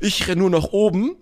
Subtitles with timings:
[0.00, 1.16] ich renne nur nach oben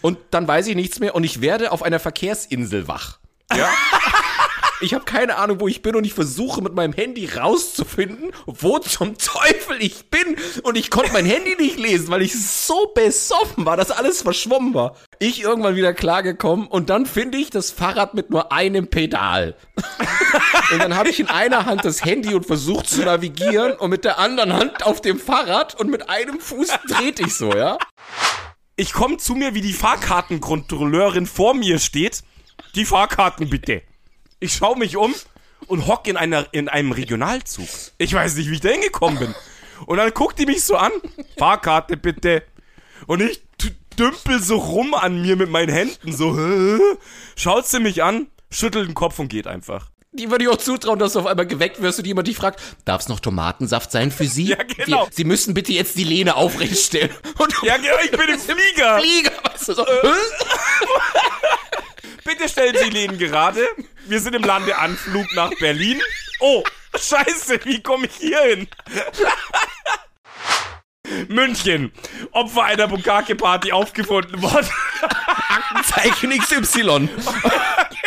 [0.00, 3.18] und dann weiß ich nichts mehr und ich werde auf einer Verkehrsinsel wach.
[3.54, 3.68] Ja.
[4.82, 8.80] Ich habe keine Ahnung, wo ich bin und ich versuche mit meinem Handy rauszufinden, wo
[8.80, 10.36] zum Teufel ich bin.
[10.64, 14.74] Und ich konnte mein Handy nicht lesen, weil ich so besoffen war, dass alles verschwommen
[14.74, 14.96] war.
[15.20, 19.54] Ich irgendwann wieder klargekommen und dann finde ich das Fahrrad mit nur einem Pedal.
[20.72, 24.04] und dann habe ich in einer Hand das Handy und versucht zu navigieren und mit
[24.04, 27.78] der anderen Hand auf dem Fahrrad und mit einem Fuß dreht ich so, ja.
[28.74, 32.24] Ich komme zu mir, wie die Fahrkartenkontrolleurin vor mir steht.
[32.74, 33.82] Die Fahrkarten bitte.
[34.42, 35.14] Ich schaue mich um
[35.68, 37.68] und hock in, einer, in einem Regionalzug.
[37.96, 39.34] Ich weiß nicht, wie ich da hingekommen bin.
[39.86, 40.90] Und dann guckt die mich so an.
[41.38, 42.42] Fahrkarte bitte.
[43.06, 43.40] Und ich
[43.96, 46.12] dümpel so rum an mir mit meinen Händen.
[46.12, 46.36] So,
[47.36, 49.90] schaut sie mich an, schüttelt den Kopf und geht einfach.
[50.10, 52.60] Die würde ich auch zutrauen, dass du auf einmal geweckt wirst und jemand dich fragt,
[52.84, 54.44] darf es noch Tomatensaft sein für Sie?
[54.48, 55.04] Ja, genau.
[55.06, 57.10] Sie, Sie müssen bitte jetzt die Lehne aufrecht stellen.
[57.38, 58.98] Und ja, genau, ich bin im Flieger.
[58.98, 59.86] Flieger, weißt du so.
[62.24, 63.66] Bitte stellen Sie Lehnen gerade.
[64.06, 66.00] Wir sind im Landeanflug nach Berlin.
[66.40, 66.62] Oh,
[66.94, 68.68] scheiße, wie komme ich hier hin?
[71.28, 71.92] München.
[72.32, 74.68] Opfer einer Bukake-Party aufgefunden worden.
[75.48, 77.08] Aktenzeichen XY.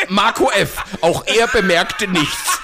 [0.09, 0.83] Marco F.
[1.01, 2.59] Auch er bemerkte nichts.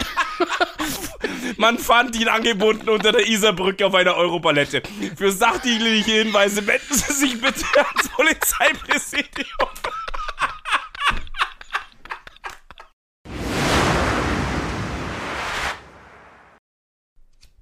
[1.57, 4.81] Man fand ihn angebunden unter der Isarbrücke auf einer Europalette.
[5.15, 9.69] Für sachdienliche Hinweise wenden Sie sich bitte ans Polizeipräsidium.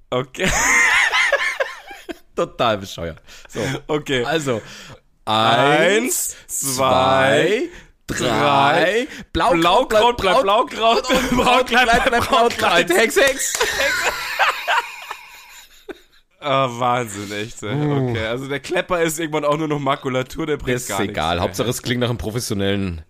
[0.10, 0.50] Okay.
[2.36, 3.22] Total bescheuert.
[3.48, 4.24] So, Okay.
[4.24, 4.62] also.
[5.26, 7.70] Eins, zwei,
[8.08, 9.08] drei.
[9.32, 11.04] Blaukraut bleibt Blaukraut.
[11.32, 12.90] Brautkleid bleibt Brautkleid.
[12.90, 13.54] Hex, Hex.
[16.42, 17.62] Ah, Wahnsinn, echt.
[17.62, 21.12] Okay, also der Klepper ist irgendwann auch nur noch Makulatur, der bringt Ist gar nichts
[21.12, 21.42] egal.
[21.42, 23.04] Hauptsache, es klingt nach einem professionellen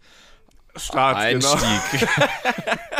[0.76, 1.56] Start, genau.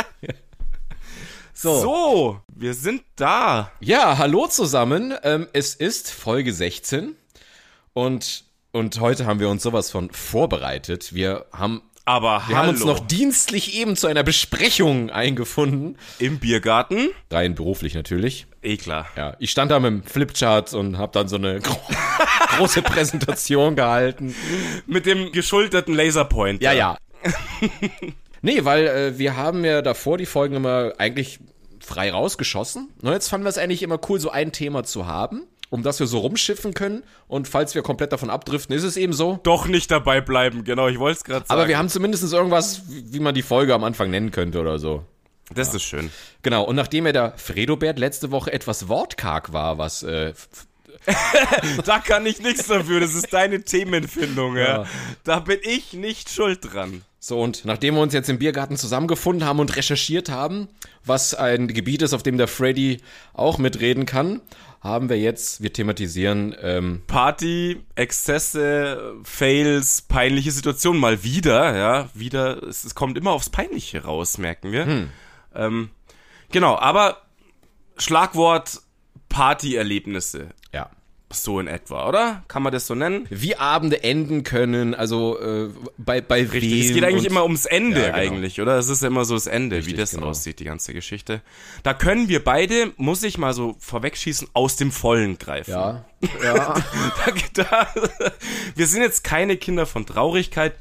[1.62, 1.78] So.
[1.78, 3.70] So, wir sind da.
[3.80, 5.12] Ja, hallo zusammen.
[5.22, 7.14] Ähm, es ist Folge 16
[7.92, 11.12] und, und heute haben wir uns sowas von vorbereitet.
[11.14, 12.56] Wir haben, Aber wir hallo.
[12.56, 15.98] haben uns noch dienstlich eben zu einer Besprechung eingefunden.
[16.18, 17.10] im Biergarten.
[17.30, 18.46] Rein beruflich natürlich.
[18.62, 19.06] Eh klar.
[19.14, 21.78] Ja, ich stand da mit dem Flipchart und habe dann so eine gro
[22.56, 24.34] große Präsentation gehalten.
[24.86, 26.62] Mit dem geschulterten Laserpoint.
[26.62, 26.96] Ja, ja.
[28.42, 31.40] nee, weil äh, wir haben ja davor die Folgen immer eigentlich
[31.80, 32.88] frei rausgeschossen.
[33.02, 35.98] Und jetzt fanden wir es eigentlich immer cool, so ein Thema zu haben, um das
[35.98, 37.02] wir so rumschiffen können.
[37.26, 39.40] Und falls wir komplett davon abdriften, ist es eben so.
[39.42, 41.58] Doch nicht dabei bleiben, genau, ich wollte es gerade sagen.
[41.58, 45.04] Aber wir haben zumindest irgendwas, wie man die Folge am Anfang nennen könnte oder so.
[45.52, 46.10] Das ist schön.
[46.42, 50.32] Genau, und nachdem ja der Fredobert letzte Woche etwas wortkarg war, was äh,
[51.84, 54.82] Da kann ich nichts dafür, das ist deine Themenfindung, ja.
[54.82, 54.84] Ja.
[55.24, 57.02] Da bin ich nicht schuld dran.
[57.18, 60.68] So, und nachdem wir uns jetzt im Biergarten zusammengefunden haben und recherchiert haben,
[61.04, 63.02] was ein Gebiet ist, auf dem der Freddy
[63.34, 64.40] auch mitreden kann,
[64.80, 72.62] haben wir jetzt, wir thematisieren, ähm, Party, Exzesse, Fails, peinliche Situationen mal wieder, ja, wieder,
[72.62, 75.08] es, es kommt immer aufs Peinliche raus, merken wir.
[75.54, 75.90] Ähm,
[76.50, 77.18] genau, aber
[77.98, 78.80] Schlagwort
[79.30, 80.90] Partyerlebnisse, ja,
[81.32, 82.42] so in etwa, oder?
[82.48, 83.26] Kann man das so nennen?
[83.30, 87.66] wie Abende enden können, also äh, bei, bei Richtig, es wem geht eigentlich immer ums
[87.66, 88.18] Ende Ja, genau.
[88.18, 88.76] eigentlich, oder?
[88.78, 90.26] Es ist immer so das Ende, wie Richtig, das genau.
[90.26, 91.40] aussieht, die ganze Geschichte.
[91.82, 95.70] Da können wir beide, muss ich mal so vorwegschießen, aus dem Vollen greifen.
[95.70, 96.04] Ja,
[96.44, 96.74] ja.
[97.54, 97.88] da, da,
[98.74, 100.74] wir sind jetzt keine Kinder von Traurigkeit.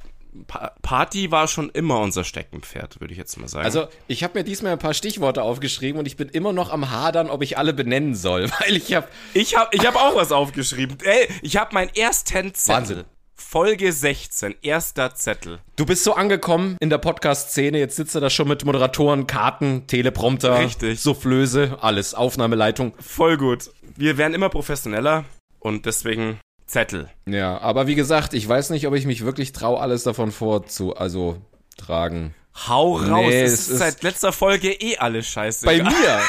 [0.48, 3.66] Pa Party war schon immer unser Steckenpferd, würde ich jetzt mal sagen.
[3.66, 6.90] Also, ich habe mir diesmal ein paar Stichworte aufgeschrieben und ich bin immer noch am
[6.92, 10.32] Hadern, ob ich alle benennen soll, weil ich habe ich habe ich hab auch was
[10.32, 10.98] aufgeschrieben.
[11.04, 12.76] Ey, ich habe meinen ersten Zettel.
[12.76, 13.04] Wahnsinn.
[13.36, 15.60] Folge 16, erster Zettel.
[15.76, 19.88] Du bist so angekommen in der Podcast-Szene, jetzt sitzt du da schon mit Moderatoren, Karten,
[19.88, 21.00] Teleprompter, Richtig.
[21.00, 22.94] Soufflöse, alles, Aufnahmeleitung.
[23.00, 23.72] Voll gut.
[23.96, 25.26] Wir werden immer professioneller
[25.60, 27.10] und deswegen Zettel.
[27.26, 30.96] Ja, aber wie gesagt, ich weiß nicht, ob ich mich wirklich traue, alles davon vorzu,
[30.96, 31.38] also
[31.78, 32.34] tragen.
[32.68, 33.28] Hau raus.
[33.30, 35.66] Nee, es ist ist- seit letzter Folge eh alles scheiße.
[35.66, 36.22] Bei mir?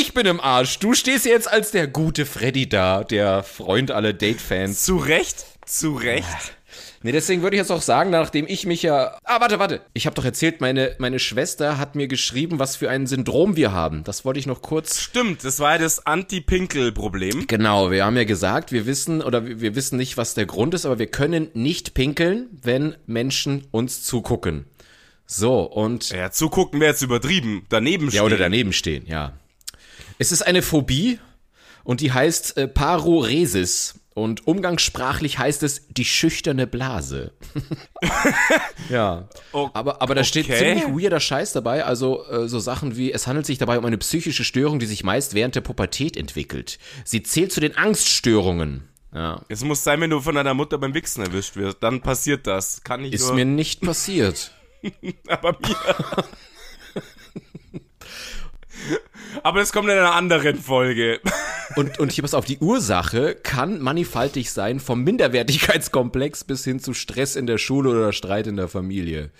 [0.00, 0.78] ich bin im Arsch.
[0.78, 4.82] Du stehst jetzt als der gute Freddy da, der Freund aller Date-Fans.
[4.82, 6.26] Zu Recht, zu Recht.
[7.02, 9.18] Nee, deswegen würde ich jetzt auch sagen, nachdem ich mich ja.
[9.24, 9.82] Ah, warte, warte.
[9.92, 13.72] Ich habe doch erzählt, meine, meine Schwester hat mir geschrieben, was für ein Syndrom wir
[13.72, 14.02] haben.
[14.04, 15.00] Das wollte ich noch kurz.
[15.00, 17.46] Stimmt, das war das Anti-Pinkel-Problem.
[17.46, 20.74] Genau, wir haben ja gesagt, wir wissen oder wir wir wissen nicht, was der Grund
[20.74, 24.66] ist, aber wir können nicht pinkeln, wenn Menschen uns zugucken.
[25.26, 26.10] So, und.
[26.10, 27.66] Ja, zugucken wäre jetzt übertrieben.
[27.68, 28.42] Daneben Ja, oder stehen.
[28.44, 29.32] daneben stehen, ja.
[30.18, 31.18] Es ist eine Phobie
[31.84, 33.94] und die heißt äh, Paroresis.
[34.16, 37.32] Und umgangssprachlich heißt es die schüchterne Blase.
[38.88, 39.28] ja.
[39.52, 41.84] Aber, aber da steht ziemlich weirder Scheiß dabei.
[41.84, 45.04] Also äh, so Sachen wie, es handelt sich dabei um eine psychische Störung, die sich
[45.04, 46.78] meist während der Pubertät entwickelt.
[47.04, 48.88] Sie zählt zu den Angststörungen.
[49.14, 49.42] Ja.
[49.50, 51.82] Es muss sein, wenn du von deiner Mutter beim Wichsen erwischt wirst.
[51.82, 52.82] Dann passiert das.
[52.84, 54.50] Kann ich Ist nur, mir nicht passiert.
[55.28, 56.24] aber mir.
[59.42, 61.20] aber es kommt in einer anderen Folge.
[61.74, 66.94] Und, und hier pass auf, die Ursache kann mannigfaltig sein, vom Minderwertigkeitskomplex bis hin zu
[66.94, 69.30] Stress in der Schule oder Streit in der Familie.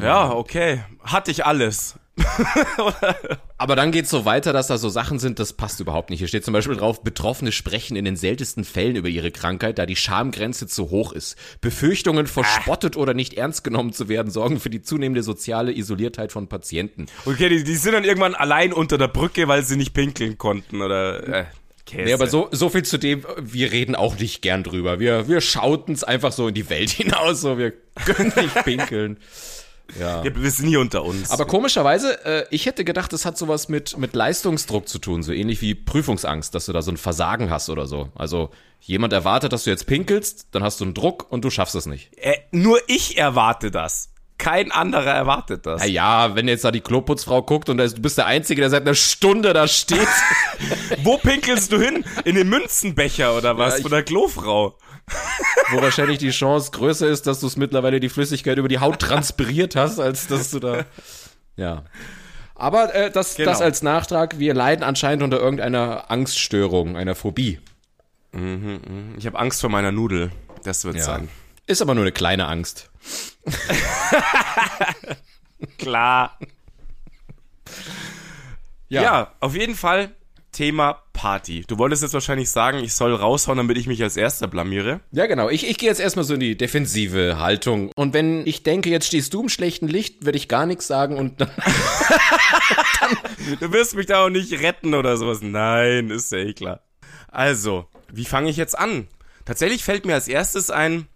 [0.00, 0.84] Ja, okay.
[1.02, 1.96] Hatte ich alles.
[3.58, 6.18] Aber dann geht's so weiter, dass da so Sachen sind, das passt überhaupt nicht.
[6.18, 9.86] Hier steht zum Beispiel drauf, Betroffene sprechen in den seltensten Fällen über ihre Krankheit, da
[9.86, 11.36] die Schamgrenze zu hoch ist.
[11.60, 16.48] Befürchtungen, verspottet oder nicht ernst genommen zu werden, sorgen für die zunehmende soziale Isoliertheit von
[16.48, 17.06] Patienten.
[17.24, 20.82] Okay, die, die sind dann irgendwann allein unter der Brücke, weil sie nicht pinkeln konnten
[20.82, 21.44] oder äh,
[21.86, 22.10] Käse.
[22.10, 25.00] Ja, aber so, so viel zu dem, wir reden auch nicht gern drüber.
[25.00, 27.72] Wir, wir schauten's einfach so in die Welt hinaus, so wir
[28.04, 29.18] können nicht pinkeln.
[29.98, 30.24] Ja.
[30.24, 31.30] Ja, wir sind hier unter uns.
[31.30, 35.32] Aber komischerweise, äh, ich hätte gedacht, das hat sowas mit, mit Leistungsdruck zu tun, so
[35.32, 38.08] ähnlich wie Prüfungsangst, dass du da so ein Versagen hast oder so.
[38.14, 38.50] Also
[38.80, 41.86] jemand erwartet, dass du jetzt pinkelst, dann hast du einen Druck und du schaffst es
[41.86, 42.10] nicht.
[42.18, 44.08] äh, nur ich erwarte das.
[44.38, 45.82] Kein anderer erwartet das.
[45.82, 48.82] Na ja, wenn jetzt da die Kloputzfrau guckt und du bist der Einzige, der seit
[48.82, 50.08] einer Stunde da steht.
[51.04, 52.04] Wo pinkelst du hin?
[52.24, 53.74] In den Münzenbecher oder was?
[53.74, 54.76] Ja, ich- Von der Klofrau.
[55.70, 59.00] Wo wahrscheinlich die Chance größer ist, dass du es mittlerweile die Flüssigkeit über die Haut
[59.00, 60.84] transpiriert hast, als dass du da.
[61.56, 61.84] Ja.
[62.54, 63.50] Aber äh, das, Genau.
[63.50, 67.60] das als Nachtrag, wir leiden anscheinend unter irgendeiner Angststörung, einer Phobie.
[69.18, 70.30] Ich habe Angst vor meiner Nudel.
[70.64, 71.28] Das wird sein.
[71.66, 72.90] Ist aber nur eine kleine Angst.
[75.78, 76.38] Klar.
[78.88, 79.32] Ja.
[79.40, 80.10] auf jeden Fall
[80.52, 81.64] Thema Party.
[81.66, 85.00] Du wolltest jetzt wahrscheinlich sagen, ich soll raushauen, damit ich mich als Erster blamiere.
[85.10, 85.48] Ja, genau.
[85.48, 87.90] Ich, ich gehe jetzt erstmal so in die defensive Haltung.
[87.96, 91.16] Und wenn ich denke, jetzt stehst du im schlechten Licht, werde ich gar nichts sagen
[91.16, 91.50] und dann.
[93.60, 95.40] Du wirst mich da auch nicht retten oder sowas.
[95.42, 96.80] Nein, ist ja eh klar.
[97.28, 99.08] Also, wie fange ich jetzt an?
[99.44, 101.08] Tatsächlich fällt mir als erstes ein,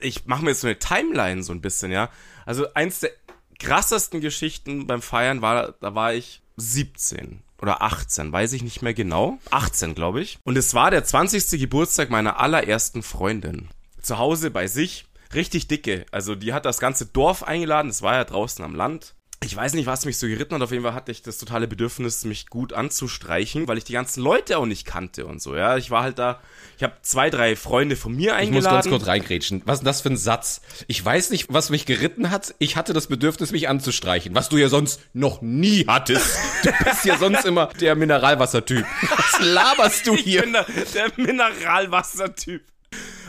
[0.00, 2.08] ich mache mir jetzt so eine Timeline so ein bisschen, ja.
[2.46, 3.10] Also eins der
[3.58, 8.94] krassesten Geschichten beim Feiern war, da war ich 17 oder 18, weiß ich nicht mehr
[8.94, 9.38] genau.
[9.50, 10.38] 18, glaube ich.
[10.44, 11.58] Und es war der 20.
[11.60, 13.68] Geburtstag meiner allerersten Freundin.
[14.00, 16.06] Zu Hause bei sich, richtig dicke.
[16.12, 19.15] Also die hat das ganze Dorf eingeladen, das war ja draußen am Land.
[19.44, 20.62] Ich weiß nicht, was mich so geritten hat.
[20.62, 24.22] Auf jeden Fall hatte ich das totale Bedürfnis, mich gut anzustreichen, weil ich die ganzen
[24.22, 25.54] Leute auch nicht kannte und so.
[25.54, 26.40] Ja, ich war halt da.
[26.78, 28.74] Ich habe zwei, drei Freunde von mir Ich muss eingeladen.
[28.76, 29.62] ganz kurz reingrätschen.
[29.66, 30.62] Was ist denn das für ein Satz?
[30.88, 32.54] Ich weiß nicht, was mich geritten hat.
[32.58, 34.34] Ich hatte das Bedürfnis, mich anzustreichen.
[34.34, 36.38] Was du ja sonst noch nie hattest.
[36.64, 38.84] Du bist ja sonst immer der Mineralwassertyp.
[39.16, 40.42] Was laberst du Ich hier?
[40.42, 42.62] bin der, der Mineralwassertyp.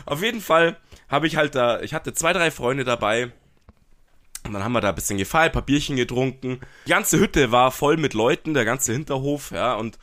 [0.06, 0.76] Auf jeden Fall
[1.08, 3.30] habe ich halt da, ich hatte zwei, drei Freunde dabei.
[4.44, 6.60] Und dann haben wir da ein bisschen gefeiert, paar Bierchen getrunken.
[6.86, 9.98] Die ganze Hütte war voll mit Leuten, der ganze Hinterhof, ja, und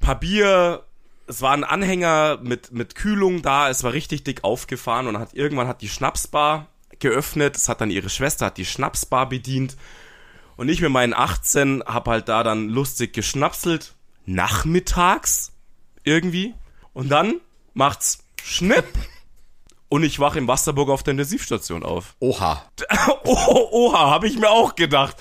[0.00, 0.84] paar Bier.
[1.26, 5.34] Es war ein Anhänger mit, mit Kühlung da, es war richtig dick aufgefahren und hat,
[5.34, 6.68] irgendwann hat die Schnapsbar
[6.98, 7.56] geöffnet.
[7.56, 9.76] Es hat dann ihre Schwester, hat die Schnapsbar bedient.
[10.56, 13.94] Und ich mit meinen 18 hab halt da dann lustig geschnapselt.
[14.26, 15.52] Nachmittags
[16.02, 16.54] irgendwie.
[16.92, 17.40] Und dann
[17.74, 18.86] macht's Schnipp.
[19.88, 22.14] Und ich wach im Wasserburg auf der Intensivstation auf.
[22.20, 22.64] Oha.
[23.24, 25.16] Oh, oha, habe ich mir auch gedacht.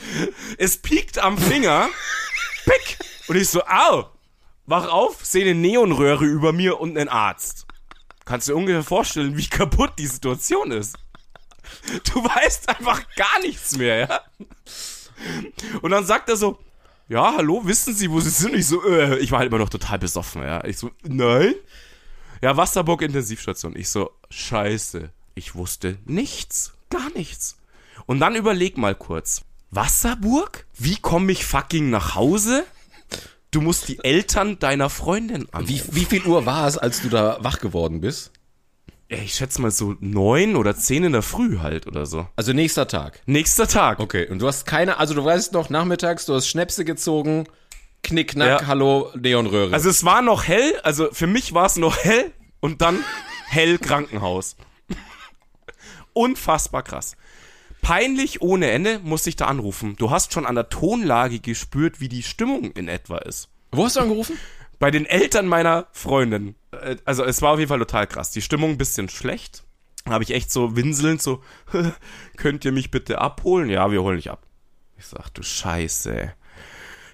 [0.57, 1.89] Es piekt am Finger.
[2.65, 2.99] Pick.
[3.27, 4.09] Und ich so, au.
[4.65, 7.65] Wach auf, sehe eine Neonröhre über mir und einen Arzt.
[8.25, 10.97] Kannst du dir ungefähr vorstellen, wie kaputt die Situation ist.
[12.13, 14.21] Du weißt einfach gar nichts mehr, ja?
[15.81, 16.59] Und dann sagt er so,
[17.09, 18.53] ja, hallo, wissen Sie, wo Sie sind?
[18.55, 20.63] Ich so, äh, ich war halt immer noch total besoffen, ja.
[20.65, 21.55] Ich so, nein.
[22.41, 23.75] Ja, Wasserburg Intensivstation.
[23.75, 25.09] Ich so, scheiße.
[25.35, 26.73] Ich wusste nichts.
[26.89, 27.57] Gar nichts.
[28.05, 29.41] Und dann überleg mal kurz.
[29.71, 30.65] Wasserburg?
[30.77, 32.65] Wie komme ich fucking nach Hause?
[33.51, 35.67] Du musst die Eltern deiner Freundin an.
[35.67, 38.31] Wie, wie viel Uhr war es, als du da wach geworden bist?
[39.09, 42.27] Ich schätze mal so neun oder zehn in der Früh halt oder so.
[42.35, 43.21] Also nächster Tag.
[43.25, 43.99] Nächster Tag.
[44.01, 47.47] Okay, und du hast keine, also du weißt noch, nachmittags, du hast Schnäpse gezogen,
[48.03, 48.67] knickknack, Ja.
[48.67, 49.73] hallo, Neonröhre.
[49.73, 53.03] Also es war noch hell, also für mich war es noch hell und dann
[53.47, 54.55] hell Krankenhaus.
[56.13, 57.15] Unfassbar krass.
[57.81, 59.95] Peinlich ohne Ende musste ich da anrufen.
[59.97, 63.49] Du hast schon an der Tonlage gespürt, wie die Stimmung in etwa ist.
[63.71, 64.37] Wo hast du angerufen?
[64.79, 66.55] Bei den Eltern meiner Freundin.
[66.71, 68.31] Äh, Also es war auf jeden Fall total krass.
[68.31, 69.63] Die Stimmung ein bisschen schlecht.
[70.05, 71.43] Da habe ich echt so winselnd so,
[72.37, 73.69] könnt ihr mich bitte abholen?
[73.69, 74.41] Ja, wir holen dich ab.
[74.97, 76.33] Ich sag, du Scheiße.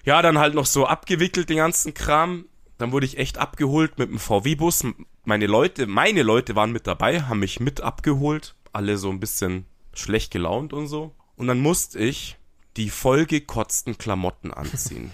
[0.04, 2.46] Ja, dann halt noch so abgewickelt den ganzen Kram.
[2.78, 4.84] Dann wurde ich echt abgeholt mit dem VW-Bus.
[5.24, 9.64] meine Leute, meine Leute waren mit dabei, haben mich mit abgeholt, alle so ein bisschen
[9.94, 11.14] schlecht gelaunt und so.
[11.36, 12.36] Und dann musste ich
[12.76, 15.10] die vollgekotzten Klamotten anziehen.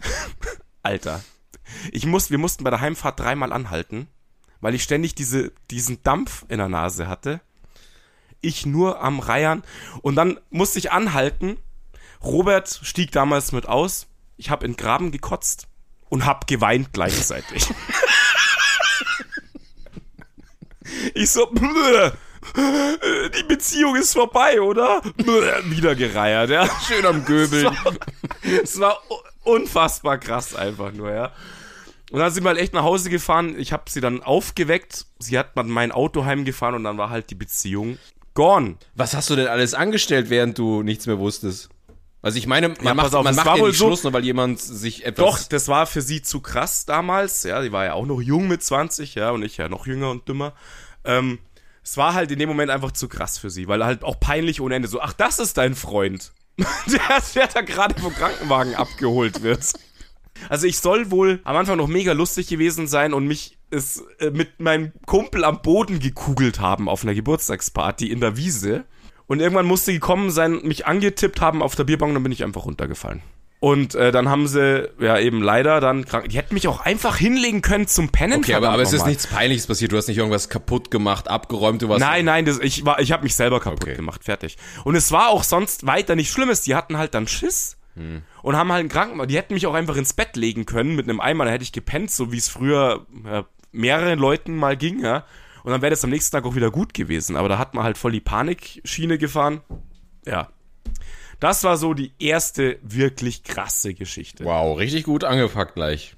[0.82, 1.22] Alter.
[1.92, 4.08] Ich muss, wir mussten bei der Heimfahrt dreimal anhalten,
[4.60, 7.40] weil ich ständig diese, diesen Dampf in der Nase hatte.
[8.40, 9.62] Ich nur am Reiern.
[10.02, 11.56] Und dann musste ich anhalten.
[12.24, 14.06] Robert stieg damals mit aus.
[14.36, 15.68] Ich habe in Graben gekotzt
[16.08, 17.64] und hab geweint gleichzeitig.
[21.14, 21.50] ich so,
[22.56, 25.00] die Beziehung ist vorbei, oder?
[25.64, 26.68] Wieder gereiert, ja.
[26.86, 27.76] Schön am Göbeln.
[28.62, 29.00] Es war
[29.44, 31.32] unfassbar krass einfach nur, ja.
[32.10, 33.58] Und dann sind wir halt echt nach Hause gefahren.
[33.58, 35.06] Ich habe sie dann aufgeweckt.
[35.18, 37.98] Sie hat mal mein Auto heimgefahren und dann war halt die Beziehung
[38.34, 38.76] gone.
[38.94, 41.70] Was hast du denn alles angestellt, während du nichts mehr wusstest?
[42.22, 44.04] Also ich meine, man Ja, macht, auf, man macht war ja wohl nicht so- Schluss,
[44.04, 45.24] nur weil jemand sich etwas...
[45.24, 47.42] Doch, das war für sie zu krass damals.
[47.42, 50.10] Ja, die war ja auch noch jung mit 20, ja, und ich ja noch jünger
[50.10, 50.54] und dümmer.
[51.04, 51.40] Ähm,
[51.82, 54.60] es war halt in dem Moment einfach zu krass für sie, weil halt auch peinlich
[54.60, 56.32] ohne Ende so, ach, das ist dein Freund.
[56.58, 57.00] der,
[57.34, 59.72] der da gerade vom Krankenwagen abgeholt wird.
[60.48, 64.30] Also ich soll wohl am Anfang noch mega lustig gewesen sein und mich es, äh,
[64.30, 68.84] mit meinem Kumpel am Boden gekugelt haben auf einer Geburtstagsparty in der Wiese.
[69.32, 72.44] Und irgendwann musste gekommen sein, mich angetippt haben auf der Bierbank und dann bin ich
[72.44, 73.22] einfach runtergefallen.
[73.60, 76.28] Und äh, dann haben sie ja eben leider dann krank.
[76.28, 78.40] Die hätten mich auch einfach hinlegen können zum Pennen.
[78.40, 79.90] Okay, aber, aber es ist nichts Peinliches passiert.
[79.90, 82.00] Du hast nicht irgendwas kaputt gemacht, abgeräumt, du warst...
[82.00, 83.94] Nein, nein, das, ich, war, ich habe mich selber kaputt Okay.
[83.94, 84.58] gemacht, fertig.
[84.84, 86.60] Und es war auch sonst weiter nichts Schlimmes.
[86.60, 87.78] Die hatten halt dann Schiss
[88.42, 89.28] und haben halt einen Krankenwagen.
[89.30, 91.72] Die hätten mich auch einfach ins Bett legen können mit einem Eimer, da hätte ich
[91.72, 95.24] gepennt, so wie es früher ja, mehreren Leuten mal ging, ja.
[95.62, 97.36] Und dann wäre das am nächsten Tag auch wieder gut gewesen.
[97.36, 99.60] Aber da hat man halt voll die Panikschiene gefahren.
[100.26, 100.48] Ja.
[101.40, 104.44] Das war so die erste wirklich krasse Geschichte.
[104.44, 106.14] Wow, richtig gut angepackt gleich.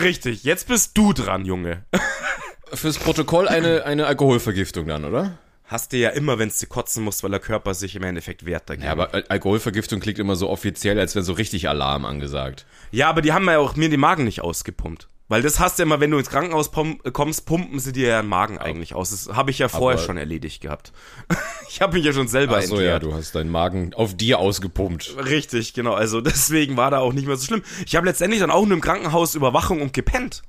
[0.00, 1.84] Richtig, jetzt bist du dran, Junge.
[2.72, 5.38] Fürs Protokoll eine, eine Alkoholvergiftung dann, oder?
[5.66, 8.68] Hast du ja immer, wenn du kotzen musst, weil der Körper sich im Endeffekt wehrt
[8.68, 8.84] dagegen.
[8.84, 12.66] Ja, aber Al Alkoholvergiftung klingt immer so offiziell, als wäre so richtig Alarm angesagt.
[12.90, 15.08] Ja, aber die haben ja auch mir den Magen nicht ausgepumpt.
[15.28, 16.70] Weil das hast du immer, wenn du ins Krankenhaus
[17.14, 19.10] kommst, pumpen sie dir ja den Magen eigentlich aus.
[19.10, 20.92] Das habe ich ja vorher Aber- schon erledigt gehabt.
[21.70, 24.38] ich habe mich ja schon selber Ach so, ja, du hast deinen Magen auf dir
[24.38, 25.16] ausgepumpt.
[25.24, 25.94] Richtig, genau.
[25.94, 27.62] Also deswegen war da auch nicht mehr so schlimm.
[27.86, 30.42] Ich habe letztendlich dann auch nur im Krankenhaus Überwachung und gepennt.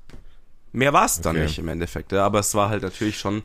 [0.74, 1.46] Mehr war es dann Okay.
[1.46, 2.12] nicht im Endeffekt.
[2.12, 3.44] Ja, aber es war halt natürlich schon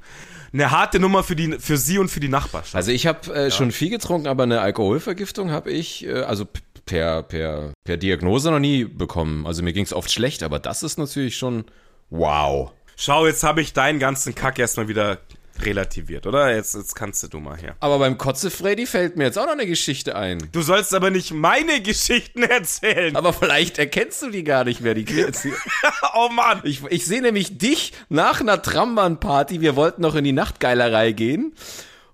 [0.53, 2.75] eine harte Nummer für, die, für sie und für die Nachbarschaft.
[2.75, 6.45] Also ich habe äh, schon viel getrunken, aber eine Alkoholvergiftung habe ich, äh, also
[6.91, 9.47] per, per, per Diagnose noch nie bekommen.
[9.47, 11.65] Also mir ging es oft schlecht, aber das ist natürlich schon
[12.11, 12.73] wow.
[12.97, 15.19] Schau, jetzt habe ich deinen ganzen Kack erstmal wieder
[15.61, 16.53] relativiert, oder?
[16.53, 17.77] Jetzt, jetzt kannst du du mal her.
[17.79, 20.49] Aber beim Kotze Freddy fällt mir jetzt auch noch eine Geschichte ein.
[20.51, 23.15] Du sollst aber nicht meine Geschichten erzählen.
[23.15, 25.47] Aber vielleicht erkennst du die gar nicht mehr, die Kids.
[26.15, 26.61] oh Mann.
[26.65, 29.61] Ich, ich sehe nämlich dich nach einer Trambahnparty.
[29.61, 31.55] Wir wollten noch in die Nachtgeilerei gehen.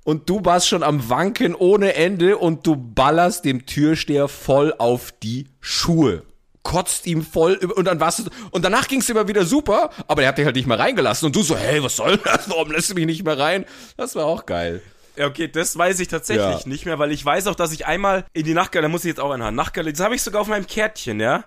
[0.06, 5.12] Und du warst schon am Wanken ohne Ende und du ballerst dem Türsteher voll auf
[5.20, 6.22] die Schuhe.
[6.62, 9.90] Kotzt ihm voll über, und dann warst du, und danach ging es immer wieder super,
[10.06, 12.48] aber der hat dich halt nicht mehr reingelassen und du so, hey, was soll das?
[12.50, 13.64] Warum lässt du mich nicht mehr rein?
[13.96, 14.80] Das war auch geil.
[15.16, 16.68] Ja, okay, das weiß ich tatsächlich Ja.
[16.68, 19.08] nicht mehr, weil ich weiß auch, dass ich einmal in die Nachtgalerie, da muss ich
[19.08, 21.42] jetzt auch einhaken, Nachtgalerie, das habe ich sogar auf meinem Kärtchen, ja?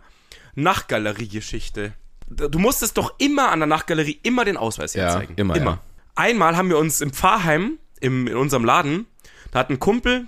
[0.55, 1.93] Nachtgalerie-Geschichte.
[2.29, 5.33] Du musstest doch immer an der Nachtgalerie immer den Ausweis Ja, herzeigen.
[5.37, 5.79] immer, ja.
[6.15, 9.05] Einmal haben wir uns im Pfarrheim, im, in unserem Laden,
[9.51, 10.27] da hat ein Kumpel,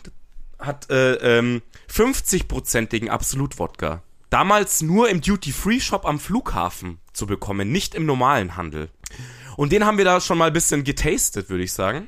[0.59, 4.03] hat äh, ähm, 50-prozentigen Absolut-Wodka.
[4.29, 8.89] Damals nur im Duty-Free-Shop am Flughafen zu bekommen, nicht im normalen Handel.
[9.57, 12.07] Und den haben wir da schon mal ein bisschen getastet, würde ich sagen.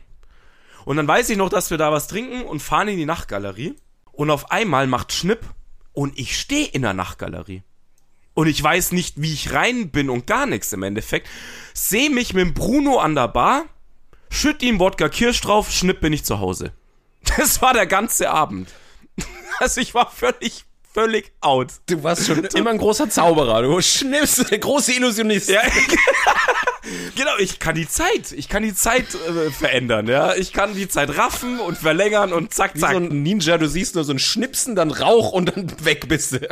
[0.86, 3.75] Und dann weiß ich noch, dass wir da was trinken und fahren in die Nachtgalerie.
[4.12, 5.41] Und auf einmal macht Schnipp
[5.91, 7.63] und ich stehe in der Nachtgalerie.
[8.34, 11.27] Und ich weiß nicht, wie ich rein bin und gar nichts im Endeffekt.
[11.74, 13.65] Sehe mich mit Bruno an der Bar,
[14.33, 16.73] schütt ihm Wodka Kirsch drauf, schnipp bin ich zu Hause.
[17.37, 18.69] Das war der ganze Abend.
[19.59, 21.67] Also ich war völlig, völlig out.
[21.85, 23.61] Du warst schon immer ein großer Zauberer.
[23.61, 25.47] Du schnippst, der große Illusionist.
[25.47, 25.61] Ja,
[27.15, 30.33] genau, ich kann die Zeit, ich kann die Zeit äh, verändern, ja.
[30.33, 32.93] Ich kann die Zeit raffen und verlängern und zack, Wie zack.
[32.93, 36.31] so ein Ninja, du siehst nur so ein Schnipsen, dann Rauch und dann weg bist
[36.33, 36.39] du.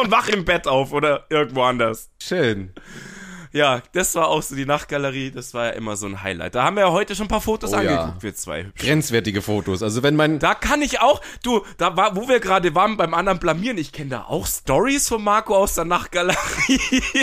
[0.00, 2.08] und wach im Bett auf oder irgendwo anders.
[2.22, 2.72] Schön.
[3.52, 6.54] Ja, das war auch so die Nachtgalerie, das war ja immer so ein Highlight.
[6.54, 8.00] Da haben wir ja heute schon ein paar Fotos Oh ja.
[8.00, 8.64] angeguckt, wir zwei.
[8.64, 8.80] hübsch.
[8.80, 9.82] Grenzwertige Fotos.
[9.82, 13.14] Also wenn mein Da kann ich auch, du, da war, wo wir gerade waren beim
[13.14, 16.36] anderen Blamieren, ich kenne da auch Stories von Marco aus der Nachtgalerie.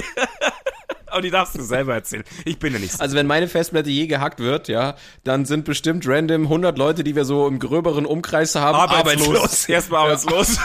[1.08, 2.26] Aber die darfst du selber erzählen.
[2.44, 3.00] Ich bin ja nicht so.
[3.00, 7.16] Also wenn meine Festplatte je gehackt wird, ja, dann sind bestimmt random 100 Leute, die
[7.16, 8.78] wir so im gröberen Umkreis haben,
[9.70, 10.58] Erstmal arbeitslos.
[10.58, 10.60] Äh,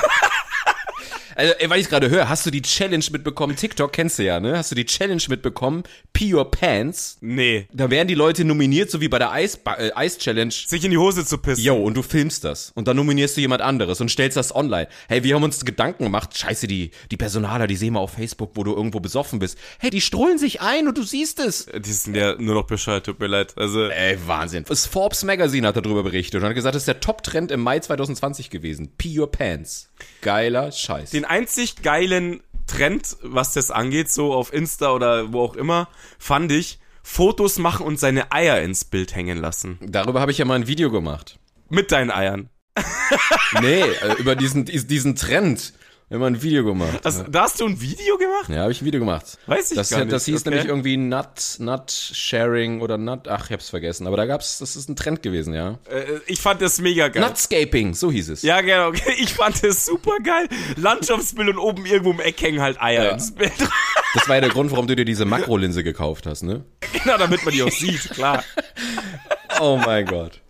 [1.40, 3.56] Also, ey, weil ich gerade höre, hast du die Challenge mitbekommen?
[3.56, 4.58] TikTok kennst du ja, ne?
[4.58, 5.84] Hast du die Challenge mitbekommen?
[6.12, 7.16] Pee Your Pants.
[7.22, 7.66] Nee.
[7.72, 10.18] Da werden die Leute nominiert, so wie bei der Eis, äh, Eis.
[10.20, 11.64] Sich in die Hose zu pissen.
[11.64, 12.72] Yo, und du filmst das.
[12.74, 14.86] Und dann nominierst du jemand anderes und stellst das online.
[15.08, 16.36] Hey, wir haben uns Gedanken gemacht.
[16.36, 19.56] Scheiße, die, die Personaler, die sehen wir auf Facebook, wo du irgendwo besoffen bist.
[19.78, 21.68] Hey, die strollen sich ein und du siehst es.
[21.74, 23.54] Die sind ja nur noch bescheuert, tut mir leid.
[23.56, 24.66] Also, Ey, Wahnsinn.
[24.68, 27.78] Das Forbes Magazine hat darüber berichtet und hat gesagt, das ist der Top-Trend im Mai
[27.78, 28.92] 2020 gewesen.
[28.98, 29.88] Pee Your Pants.
[30.20, 31.10] Geiler Scheiß.
[31.10, 36.52] den einzig geilen Trend, was das angeht, so auf Insta oder wo auch immer, fand
[36.52, 39.78] ich, Fotos machen und seine Eier ins Bild hängen lassen.
[39.80, 41.38] Darüber habe ich ja mal ein Video gemacht.
[41.68, 42.50] Mit deinen Eiern.
[43.60, 45.72] Nee, äh, über diesen, diesen Trend.
[46.10, 47.06] Wir haben ein Video gemacht.
[47.06, 48.48] Also, da hast du ein Video gemacht?
[48.48, 49.38] Ja, habe ich ein Video gemacht.
[49.46, 50.10] Weiß ich das, gar nicht.
[50.10, 50.50] Das hieß Okay.
[50.50, 51.26] nämlich irgendwie Nut,
[51.60, 54.08] Nut Sharing oder Nut, ach, ich hab's vergessen.
[54.08, 55.78] Aber da gab's, das ist ein Trend gewesen, ja.
[55.88, 57.22] Äh, ich fand das mega geil.
[57.22, 58.42] Nutscaping, so hieß es.
[58.42, 58.88] Ja, genau.
[58.88, 59.14] Okay.
[59.20, 60.48] Ich fand das super geil.
[60.76, 63.10] Landschaftsbild und oben irgendwo im Eck hängen halt Eier Ja.
[63.12, 63.52] ins Bild.
[64.12, 66.64] Das war ja der Grund, warum du dir diese Makrolinse gekauft hast, ne?
[67.04, 68.42] genau, damit man die auch sieht, klar.
[69.60, 70.40] Oh mein Gott.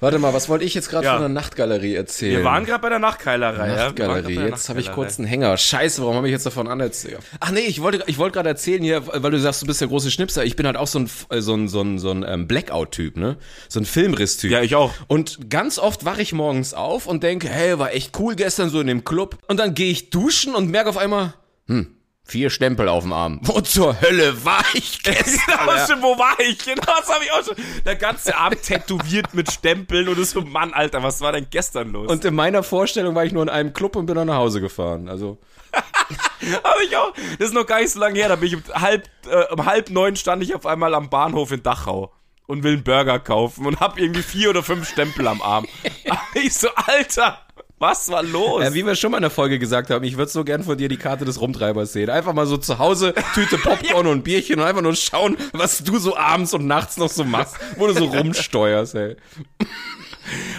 [0.00, 1.12] Warte mal, was wollte ich jetzt gerade Ja.
[1.14, 2.36] von der Nachtgalerie erzählen?
[2.36, 4.34] Wir waren gerade bei der waren Nachtgalerie.
[4.34, 4.92] Jetzt habe ich Nachtgeilerei.
[4.94, 5.56] kurz einen Hänger.
[5.56, 7.18] Scheiße, warum habe ich jetzt davon anerzählt?
[7.40, 9.88] Ach nee, ich wollte, ich wollte gerade erzählen hier, weil du sagst, du bist der
[9.88, 10.44] große Schnipser.
[10.44, 13.16] Ich bin halt auch so ein, äh, so ein, so ein, so ein ähm, Blackout-Typ,
[13.16, 13.38] ne?
[13.68, 14.52] So ein Filmriss-Typ.
[14.52, 14.92] Ja, ich auch.
[15.08, 18.80] Und ganz oft wache ich morgens auf und denke, hey, war echt cool gestern so
[18.80, 19.38] in dem Club.
[19.48, 21.34] Und dann gehe ich duschen und merke auf einmal,
[21.66, 21.88] hm,
[22.28, 23.40] vier Stempel auf dem Arm.
[23.42, 25.58] Wo zur Hölle war ich gestern?
[25.58, 25.86] Genau, Ja.
[25.86, 26.58] schon, wo war ich?
[26.58, 27.56] Genau, das habe ich auch schon.
[27.84, 31.90] Der ganze Arm tätowiert mit Stempeln und ist so, Mann, Alter, was war denn gestern
[31.92, 32.08] los?
[32.10, 34.60] Und in meiner Vorstellung war ich nur in einem Club und bin dann nach Hause
[34.60, 35.08] gefahren.
[35.08, 35.38] Also,
[35.72, 37.12] Habe ich auch.
[37.38, 38.28] Das ist noch gar nicht so lange her.
[38.28, 41.50] Da bin ich um halb, äh, um halb neun stand ich auf einmal am Bahnhof
[41.52, 42.12] in Dachau
[42.46, 45.66] und will einen Burger kaufen und hab irgendwie vier oder fünf Stempel am Arm.
[46.34, 47.40] ich so, Alter,
[47.78, 48.62] was war los?
[48.62, 50.76] Ja, wie wir schon mal in der Folge gesagt haben, ich würde so gern von
[50.76, 52.10] dir die Karte des Rumtreibers sehen.
[52.10, 55.78] Einfach mal so zu Hause, Tüte Popcorn und ein Bierchen und einfach nur schauen, was
[55.84, 59.16] du so abends und nachts noch so machst, wo du so rumsteuerst, ey.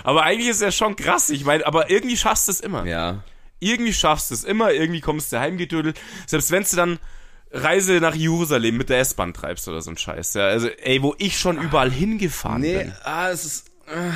[0.04, 1.30] aber eigentlich ist ja schon krass.
[1.30, 2.86] Ich meine, aber irgendwie schaffst du es immer.
[2.86, 3.24] Ja.
[3.60, 4.72] Irgendwie schaffst du es immer.
[4.72, 6.00] Irgendwie kommst du heimgedödelt.
[6.28, 7.00] Selbst wenn du dann
[7.52, 10.36] Reise nach Jerusalem mit der S-Bahn treibst oder so ein Scheiß.
[10.36, 12.94] Ja, also, ey, wo ich schon überall hingefahren Nee, bin.
[13.04, 13.68] ah, es ist.
[13.88, 14.12] Äh.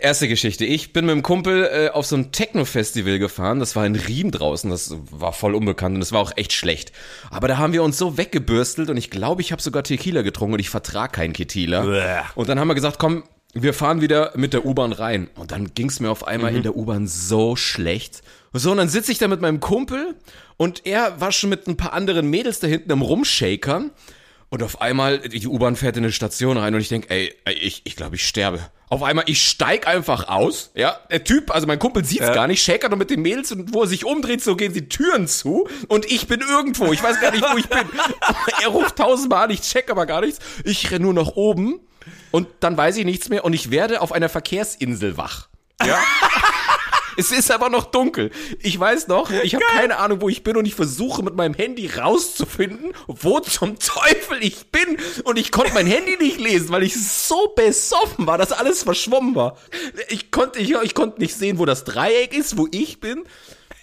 [0.00, 0.64] Erste Geschichte.
[0.64, 3.60] Ich bin mit dem Kumpel äh, auf so ein Techno-Festival gefahren.
[3.60, 4.70] Das war in Riem draußen.
[4.70, 6.92] Das war voll unbekannt und das war auch echt schlecht.
[7.30, 10.54] Aber da haben wir uns so weggebürstelt und ich glaube, ich habe sogar Tequila getrunken
[10.54, 11.84] und ich vertrag keinen Tequila.
[12.34, 15.28] Und dann haben wir gesagt, komm, wir fahren wieder mit der U-Bahn rein.
[15.34, 18.22] Und dann ging's mir auf einmal in der U-Bahn so schlecht.
[18.52, 20.14] So, und dann sitze ich da mit meinem Kumpel
[20.56, 23.90] und er war schon mit ein paar anderen Mädels da hinten am Rumshakern.
[24.48, 27.54] Und auf einmal, die U-Bahn fährt in eine Station rein und ich denk, ey, ey,
[27.54, 28.60] ich, ich glaube, ich sterbe.
[28.88, 30.96] Auf einmal, ich steig einfach aus, ja.
[31.10, 32.32] Der Typ, also mein Kumpel sieht's Ja.
[32.34, 34.88] gar nicht, shakert noch mit den Mädels und wo er sich umdreht, so gehen die
[34.88, 36.92] Türen zu und ich bin irgendwo.
[36.92, 37.80] Ich weiß gar nicht, wo ich bin.
[38.62, 40.38] er ruft tausendmal an, ich check aber gar nichts.
[40.64, 41.80] Ich renn nur nach oben
[42.30, 45.48] und dann weiß ich nichts mehr und ich werde auf einer Verkehrsinsel wach.
[45.84, 45.98] Ja.
[47.16, 48.30] Es ist aber noch dunkel.
[48.60, 51.54] Ich weiß noch, ich habe keine Ahnung, wo ich bin und ich versuche mit meinem
[51.54, 54.98] Handy rauszufinden, wo zum Teufel ich bin.
[55.24, 59.34] Und ich konnte mein Handy nicht lesen, weil ich so besoffen war, dass alles verschwommen
[59.34, 59.56] war.
[60.08, 63.24] Ich konnte, ich, ich konnte nicht sehen, wo das Dreieck ist, wo ich bin.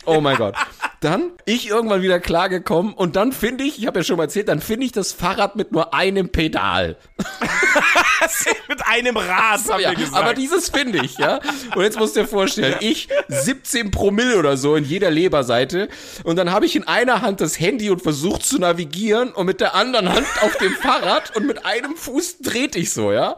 [0.06, 0.56] Oh mein Gott.
[1.00, 4.48] Dann ich irgendwann wieder klargekommen und dann finde ich, ich habe ja schon mal erzählt,
[4.48, 6.98] dann finde ich das Fahrrad mit nur einem Pedal.
[8.70, 10.16] mit einem Rad, haben Ja, wir gesagt.
[10.16, 11.40] aber dieses finde ich, ja.
[11.76, 15.90] Und jetzt musst du dir vorstellen, ich 17 Promille oder so in jeder Leberseite
[16.24, 19.60] und dann habe ich in einer Hand das Handy und versucht zu navigieren und mit
[19.60, 23.36] der anderen Hand auf dem Fahrrad und mit einem Fuß dreht ich so, ja.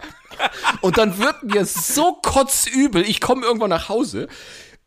[0.82, 4.28] Und dann wird mir so kotzübel, ich komme irgendwann nach Hause.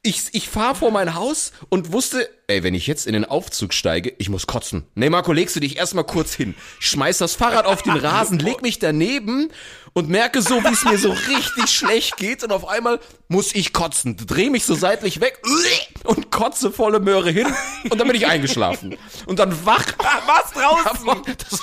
[0.03, 3.75] Ich, ich fahre vor mein Haus und wusste, ey, wenn ich jetzt in den Aufzug
[3.75, 4.87] steige, ich muss kotzen.
[4.95, 6.55] Nee, Marco, legst du dich erstmal kurz hin.
[6.81, 9.51] Ich schmeiß das Fahrrad auf den Rasen, leg mich daneben
[9.95, 13.73] und merke so, wie es mir so richtig schlecht geht und auf einmal muss ich
[13.73, 14.17] kotzen.
[14.17, 15.43] Dreh mich so seitlich weg
[16.05, 17.49] und kotze volle Möhre hin
[17.91, 18.97] und dann bin ich eingeschlafen.
[19.27, 19.85] Und dann wach...
[20.27, 21.23] Was draußen?
[21.51, 21.61] Das,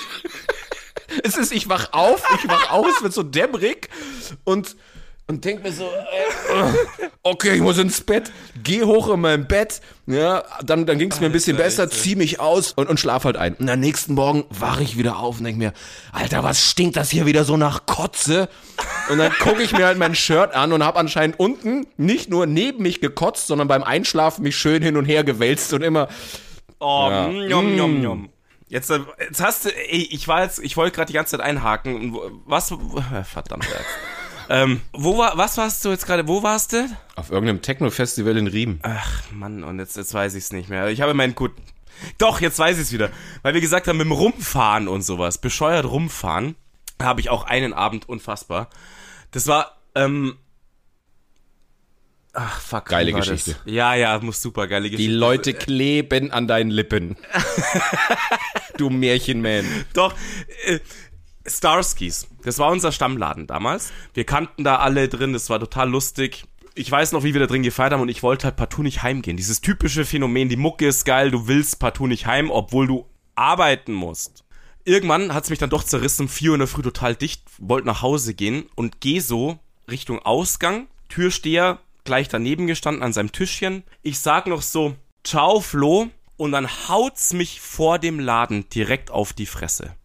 [1.23, 3.89] es ist, ich wach auf, ich wach auf, es wird so dämmerig
[4.43, 4.75] und,
[5.27, 8.31] und denk mir so, äh, okay, ich muss ins Bett,
[8.63, 12.15] geh hoch in mein Bett, ja, dann, dann ging es mir ein bisschen besser, zieh
[12.15, 13.55] mich aus und, und schlaf halt ein.
[13.55, 15.73] Und am nächsten Morgen wach ich wieder auf und denk mir,
[16.11, 18.49] Alter, was stinkt das hier wieder so nach Kotze?
[19.09, 22.45] Und dann gucke ich mir halt mein Shirt an und habe anscheinend unten nicht nur
[22.45, 26.07] neben mich gekotzt, sondern beim Einschlafen mich schön hin und her gewälzt und immer,
[26.79, 27.27] Oh, Ja.
[27.29, 28.29] njom, njom, njom.
[28.67, 31.39] Jetzt, äh, jetzt hast du, ey, ich war jetzt, ich wollte gerade die ganze Zeit
[31.45, 32.15] einhaken.
[32.45, 32.73] Was,
[33.31, 33.65] verdammt.
[34.49, 36.87] Ähm, wo war, was warst du jetzt gerade, wo warst du?
[37.15, 38.79] Auf irgendeinem Techno-Festival in Riem.
[38.83, 40.87] Ach, Mann, und jetzt, jetzt weiß ich's nicht mehr.
[40.89, 41.51] Ich habe meinen gut.
[42.17, 43.09] Doch, jetzt weiß ich's wieder.
[43.41, 46.55] Weil wir gesagt haben, mit dem Rumfahren und sowas, bescheuert rumfahren,
[47.01, 48.69] habe ich auch einen Abend unfassbar.
[49.31, 50.37] Das war, ähm.
[52.33, 52.85] Ach, fuck.
[52.85, 53.51] Geile Geschichte.
[53.51, 53.73] Das?
[53.73, 55.15] Ja, ja, muss super geile Die Geschichte.
[55.15, 57.15] Leute kleben an deinen Lippen.
[58.77, 59.65] du Märchenman.
[59.93, 60.13] Doch,
[60.65, 60.79] äh,
[61.47, 62.27] Starskis.
[62.43, 63.91] Das war unser Stammladen damals.
[64.13, 66.45] Wir kannten da alle drin, das war total lustig.
[66.73, 69.03] Ich weiß noch, wie wir da drin gefeiert haben und ich wollte halt partout nicht
[69.03, 69.37] heimgehen.
[69.37, 73.05] Dieses typische Phänomen, die Mucke ist geil, du willst partout nicht heim, obwohl du
[73.35, 74.43] arbeiten musst.
[74.83, 77.87] Irgendwann hat's mich dann doch zerrissen, um 4 Uhr in der Früh total dicht, wollte
[77.87, 79.57] nach Hause gehen und geh so
[79.89, 83.83] Richtung Ausgang, Türsteher gleich daneben gestanden an seinem Tischchen.
[84.03, 89.33] Ich sag noch so, ciao Flo und dann haut's mich vor dem Laden direkt auf
[89.33, 89.95] die Fresse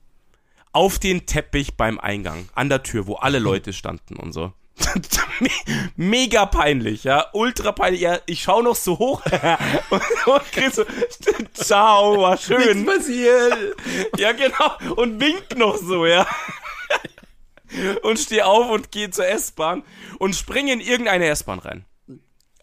[0.73, 4.53] auf den Teppich beim Eingang, an der Tür, wo alle Leute standen und so.
[5.41, 5.49] Me-
[5.97, 8.01] Mega peinlich, ja, ultra peinlich.
[8.01, 9.23] Ja, ich schau noch so hoch
[9.91, 10.85] und, und krieg so,
[11.55, 12.87] ciao, war schön.
[12.87, 13.77] passiert.
[14.17, 14.95] Ja, genau.
[14.97, 16.27] Und wink noch so, ja.
[18.03, 19.83] Und steh auf und geh zur S-Bahn
[20.19, 21.85] und spring in irgendeine S-Bahn rein.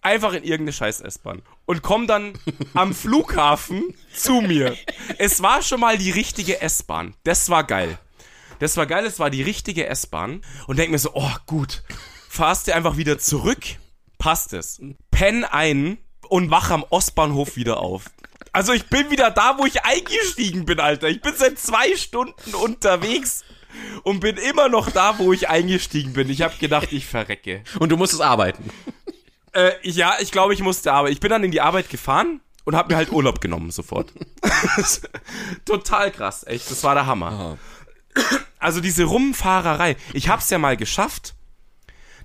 [0.07, 1.41] Einfach in irgendeine scheiß S-Bahn.
[1.65, 2.31] Und komm dann
[2.73, 4.77] am Flughafen zu mir.
[5.17, 7.13] Es war schon mal die richtige S-Bahn.
[7.25, 7.99] Das war geil.
[8.59, 10.43] Das war geil, es war die richtige S-Bahn.
[10.65, 11.83] Und denk mir so, oh gut,
[12.29, 13.65] fahrst du einfach wieder zurück,
[14.17, 14.79] passt es.
[15.11, 15.97] Penn ein
[16.29, 18.05] und wach am Ostbahnhof wieder auf.
[18.53, 21.09] Also ich bin wieder da, wo ich eingestiegen bin, Alter.
[21.09, 23.43] Ich bin seit zwei Stunden unterwegs
[24.03, 26.29] und bin immer noch da, wo ich eingestiegen bin.
[26.29, 27.65] Ich habe gedacht, ich verrecke.
[27.77, 28.69] Und du musstest arbeiten.
[29.57, 31.09] Äh, ja, ich glaube, ich musste aber.
[31.09, 34.13] Ich bin dann in die Arbeit gefahren und habe mir halt Urlaub genommen sofort.
[35.65, 36.69] Total krass, echt.
[36.69, 37.57] Das war der Hammer.
[38.59, 39.95] Also diese Rumfahrerei.
[40.13, 41.33] Ich hab's ja mal geschafft,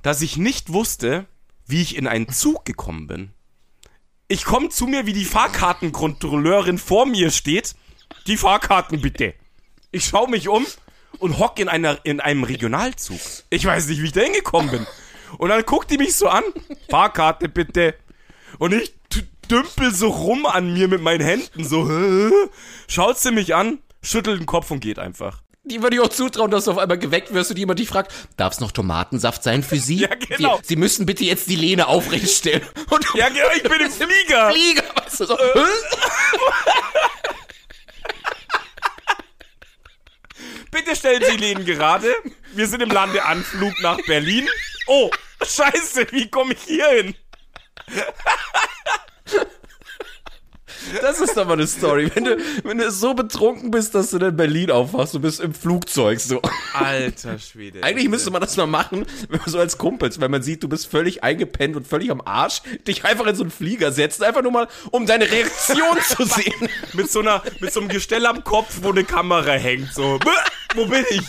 [0.02, 1.24] dass ich nicht wusste,
[1.66, 3.30] wie ich in einen Zug gekommen bin.
[4.28, 7.74] Ich komme zu mir, wie die Fahrkartenkontrolleurin vor mir steht.
[8.26, 9.32] Die Fahrkarten bitte.
[9.90, 10.66] Ich schaue mich um
[11.18, 13.20] und hock in, einer, in einem Regionalzug.
[13.48, 14.86] Ich weiß nicht, wie ich da hingekommen bin.
[15.38, 16.44] Und dann guckt die mich so an.
[16.90, 17.94] Fahrkarte bitte.
[18.58, 18.94] Und ich
[19.50, 21.64] dümpel so rum an mir mit meinen Händen.
[21.64, 21.88] So,
[22.88, 25.42] schaut sie mich an, schüttelt den Kopf und geht einfach.
[25.64, 28.12] Die würde ich auch zutrauen, dass du auf einmal geweckt wirst und jemand dich fragt,
[28.36, 29.98] darf es noch Tomatensaft sein für Sie?
[29.98, 30.56] Ja, genau.
[30.56, 32.62] Sie, Sie müssen bitte jetzt die Lehne aufrecht stellen.
[32.90, 34.50] Und Ja, genau, ich bin im Flieger.
[34.50, 35.38] Flieger, weißt du, so.
[40.72, 42.12] Bitte stellen Sie Lehnen gerade.
[42.54, 44.48] Wir sind im Landeanflug nach Berlin.
[44.86, 45.10] Oh,
[45.42, 47.14] scheiße, wie komme ich hier hin?
[51.00, 52.10] Das ist doch mal eine Story.
[52.14, 55.54] Wenn du, wenn du so betrunken bist, dass du in Berlin aufwachst, du bist im
[55.54, 56.42] Flugzeug so.
[56.74, 57.82] Alter Schwede.
[57.82, 60.68] Eigentlich müsste man das mal machen, wenn man so als Kumpels, wenn man sieht, du
[60.68, 64.42] bist völlig eingepennt und völlig am Arsch, dich einfach in so einen Flieger setzt, einfach
[64.42, 66.68] nur mal, um deine Reaktion zu sehen.
[66.94, 69.92] mit so einer, mit so einem Gestell am Kopf, wo eine Kamera hängt.
[69.94, 70.18] So,
[70.74, 71.22] wo bin ich?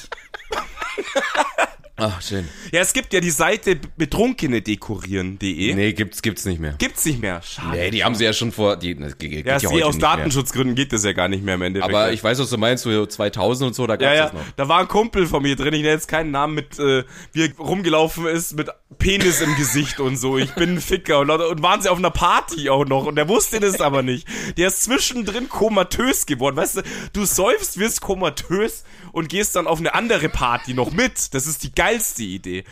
[2.05, 2.49] Ach, schön.
[2.73, 5.73] Ja, es gibt ja die Seite betrunkenedekorieren.de.
[5.73, 6.73] Nee, gibt's, gibt's nicht mehr.
[6.77, 7.41] Gibt's nicht mehr.
[7.41, 7.77] Schade.
[7.77, 9.97] Nee, die haben sie ja schon vor, die, das geht, geht ja, ja heute aus.
[9.97, 11.93] Datenschutzgründen geht das ja gar nicht mehr im Endeffekt.
[11.93, 14.33] Aber ich weiß, was du meinst, so 2000 und so, da ja, gab's ja, das
[14.33, 14.41] noch.
[14.57, 17.45] da war ein Kumpel von mir drin, ich nenne jetzt keinen Namen, mit, äh, wie
[17.45, 20.37] er rumgelaufen ist, mit Penis im Gesicht und so.
[20.37, 23.29] Ich bin ein Ficker und, und waren sie auf einer Party auch noch und der
[23.29, 24.27] wusste das aber nicht.
[24.57, 26.81] Der ist zwischendrin komatös geworden, weißt du,
[27.13, 31.33] du säufst, wirst komatös und gehst dann auf eine andere Party noch mit.
[31.33, 32.63] Das ist die geilste Idee.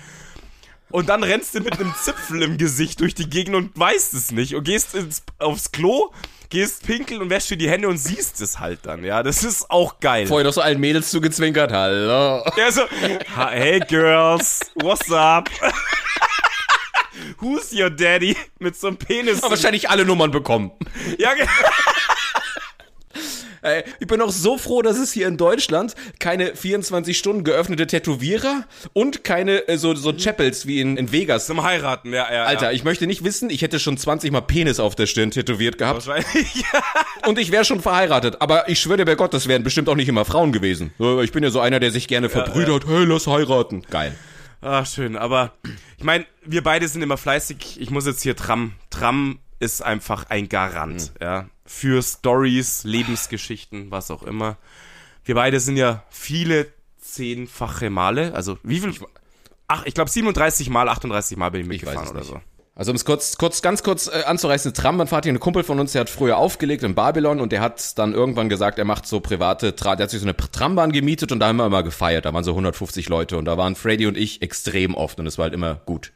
[0.90, 4.32] Und dann rennst du mit einem Zipfel im Gesicht durch die Gegend und weißt es
[4.32, 6.12] nicht und gehst ins, aufs Klo,
[6.50, 9.24] gehst pinkeln und wäschst dir die Hände und siehst es halt dann, ja.
[9.24, 10.28] Das ist auch geil.
[10.28, 12.44] Vorher noch so allen Mädels zugezwinkert, hallo.
[12.58, 12.82] Ja, so,
[13.38, 15.50] "Ha- hey girls, what's up?
[17.40, 18.36] Who's your daddy?
[18.60, 19.42] Mit so einem Penis.
[19.44, 20.72] Aber wahrscheinlich alle Nummern bekommen.
[21.18, 21.46] Ja, ge-
[23.62, 27.86] Ey, ich bin auch so froh, dass es hier in Deutschland keine 24 Stunden geöffnete
[27.86, 31.46] Tätowierer und keine äh, so, so Chapels wie in, in Vegas.
[31.46, 32.44] zum Heiraten, ja, ja.
[32.46, 32.72] Alter, ja.
[32.72, 36.08] ich möchte nicht wissen, ich hätte schon 20 Mal Penis auf der Stirn tätowiert gehabt
[36.08, 36.64] Wahrscheinlich.
[37.28, 38.38] und ich wäre schon verheiratet.
[38.42, 40.94] Aber ich schwöre dir bei Gott, das wären bestimmt auch nicht immer Frauen gewesen.
[41.22, 42.88] Ich bin ja so einer, der sich gerne verbrüdert.
[42.88, 43.84] Hey, lass heiraten.
[43.90, 44.16] Geil.
[44.62, 45.16] Ah, schön.
[45.18, 45.54] Aber
[45.98, 47.80] ich meine, wir beide sind immer fleißig.
[47.80, 48.74] Ich muss jetzt hier Tram.
[48.90, 51.48] Tram ist einfach ein Garant, ja.
[51.74, 54.58] Für Stories, Lebensgeschichten, was auch immer.
[55.24, 56.68] Wir beide sind ja viele
[57.00, 58.94] zehnfache Male, also wie viel?
[59.68, 62.28] Ach, ich glaube 37 Mal, 38 Mal bin ich mitgefahren oder nicht.
[62.28, 62.42] so.
[62.76, 65.94] Also um es kurz, kurz, ganz kurz äh, anzureißen, Trambahnfahrt hier, ein Kumpel von uns,
[65.94, 69.22] der hat früher aufgelegt in Babylon und der hat dann irgendwann gesagt, er macht so
[69.22, 72.26] private, Tra der hat sich so eine Trambahn gemietet und da haben wir immer gefeiert.
[72.26, 75.38] Da waren so 150 Leute und da waren Freddy und ich extrem oft und es
[75.38, 76.12] war halt immer gut.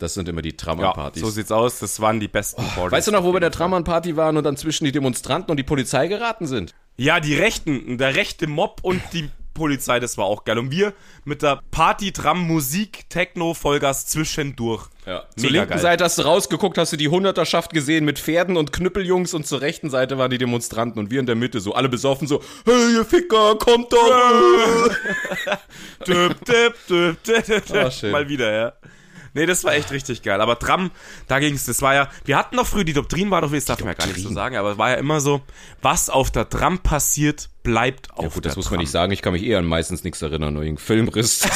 [0.00, 1.22] Das sind immer die Ja, Trambahnpartys.
[1.22, 1.78] so sieht's aus.
[1.78, 2.92] Das waren die besten Partys.
[2.92, 5.56] weißt du noch, wo wir bei der Trambahnparty waren und dann zwischen die Demonstranten und
[5.56, 6.74] die Polizei geraten sind?
[6.96, 10.58] Ja, die Rechten, der rechte Mob und die Polizei, das war auch geil.
[10.58, 10.92] Und wir
[11.24, 14.86] mit der Party, Tram, Musik, Techno, Vollgas zwischendurch.
[15.06, 15.24] Ja.
[15.36, 15.78] Zur linken geil.
[15.80, 19.60] Seite hast du rausgeguckt, hast du die Hunderterschaft gesehen mit Pferden und Knüppeljungs und zur
[19.60, 22.94] rechten Seite waren die Demonstranten und wir in der Mitte so, alle besoffen so, hey,
[22.94, 23.98] ihr Ficker, kommt doch!
[26.06, 27.92] Düpp, düpp, Ah, düpp.
[27.92, 28.12] schön.
[28.12, 28.72] Mal wieder, ja.
[29.34, 30.40] Nee, das war echt richtig geil.
[30.40, 30.90] Aber Tram,
[31.28, 33.78] da ging's, das war ja, wir hatten noch früher, die Doktrin war doch, das darf
[33.80, 34.34] man ja gar nicht so Doktrin.
[34.34, 35.40] sagen, aber es war ja immer so,
[35.82, 38.74] was auf der Tram passiert, bleibt auf Ja gut, das muss Tram.
[38.76, 41.40] man nicht sagen, ich kann mich eher an meistens nichts erinnern, nur irgendein Filmriss.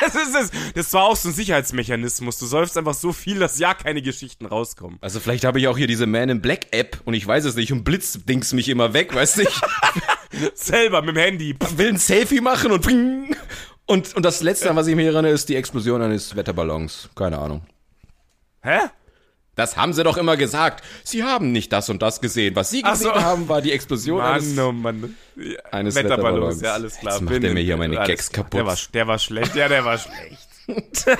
[0.00, 0.72] Das, ist es.
[0.74, 2.38] das war auch so ein Sicherheitsmechanismus.
[2.38, 4.98] Du säufst einfach so viel, dass ja keine Geschichten rauskommen.
[5.00, 7.54] also vielleicht habe ich auch hier diese Man in Black App und ich weiß es
[7.54, 9.60] nicht und blitzdings mich immer weg, weißt du, ich
[10.54, 11.56] Selber mit dem Handy.
[11.76, 13.36] will ein Selfie machen und bring.
[13.90, 17.10] Und, und das letzte, an was ich mich erinnere, ist die Explosion eines Wetterballons.
[17.16, 17.62] Keine Ahnung.
[18.62, 18.78] Hä?
[19.56, 20.84] Das haben sie doch immer gesagt.
[21.02, 22.54] Sie haben nicht das und das gesehen.
[22.54, 23.20] Was sie gesehen so.
[23.20, 25.16] haben, war die Explosion eines Mann, oh Mann.
[25.34, 26.60] Ja, eines Wetterballons, Wetterballons.
[26.60, 27.14] ja, alles klar.
[27.14, 28.54] Jetzt macht der mir hier meine Gags kaputt.
[28.54, 30.48] Der war, der war schlecht, ja, der war schlecht.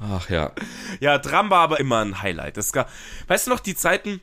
[0.00, 0.50] Ach ja.
[0.98, 2.56] Ja, Tram war aber immer ein Highlight.
[2.56, 2.88] Das gar,
[3.28, 4.20] weißt du noch, die Zeiten,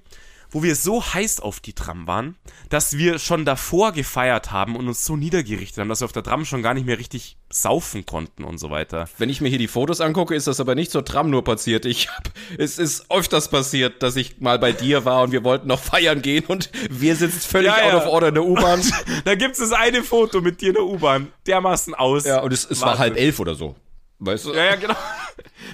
[0.54, 2.36] wo wir so heiß auf die Tram waren,
[2.70, 6.24] dass wir schon davor gefeiert haben und uns so niedergerichtet haben, dass wir auf der
[6.24, 9.10] Tram schon gar nicht mehr richtig saufen konnten und so weiter.
[9.18, 11.86] Wenn ich mir hier die Fotos angucke, ist das aber nicht zur Tram nur passiert.
[11.86, 15.68] Ich hab, es ist öfters passiert, dass ich mal bei dir war und wir wollten
[15.68, 17.98] noch feiern gehen und wir sitzen völlig Ja, out ja.
[17.98, 18.82] of order in der U-Bahn.
[19.26, 22.26] Da gibt's das eine Foto mit dir in der U-Bahn, dermaßen aus.
[22.26, 23.76] ja, und es, es war halb elf oder so.
[24.20, 24.54] Weißt du?
[24.54, 24.96] Ja, ja, genau.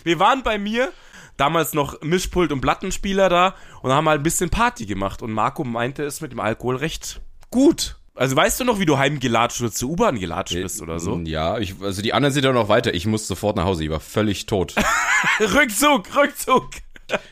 [0.03, 0.91] Wir waren bei mir,
[1.39, 5.21] damals noch Mischpult und Plattenspieler da und haben halt ein bisschen Party gemacht.
[5.21, 7.95] Und Marco meinte es mit dem Alkohol recht gut.
[8.15, 11.19] Also weißt du noch, wie du heimgelatscht oder zur U-Bahn gelatscht bist oder so?
[11.23, 12.93] Ja, ich, also die anderen sind ja noch weiter.
[12.93, 13.86] Ich muss sofort nach Hause.
[13.86, 14.75] Ich war völlig tot.
[15.39, 16.69] Rückzug, Rückzug.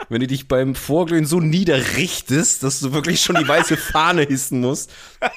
[0.09, 4.61] Wenn du dich beim Vorglühen so niederrichtest, dass du wirklich schon die weiße Fahne hissen
[4.61, 4.91] musst,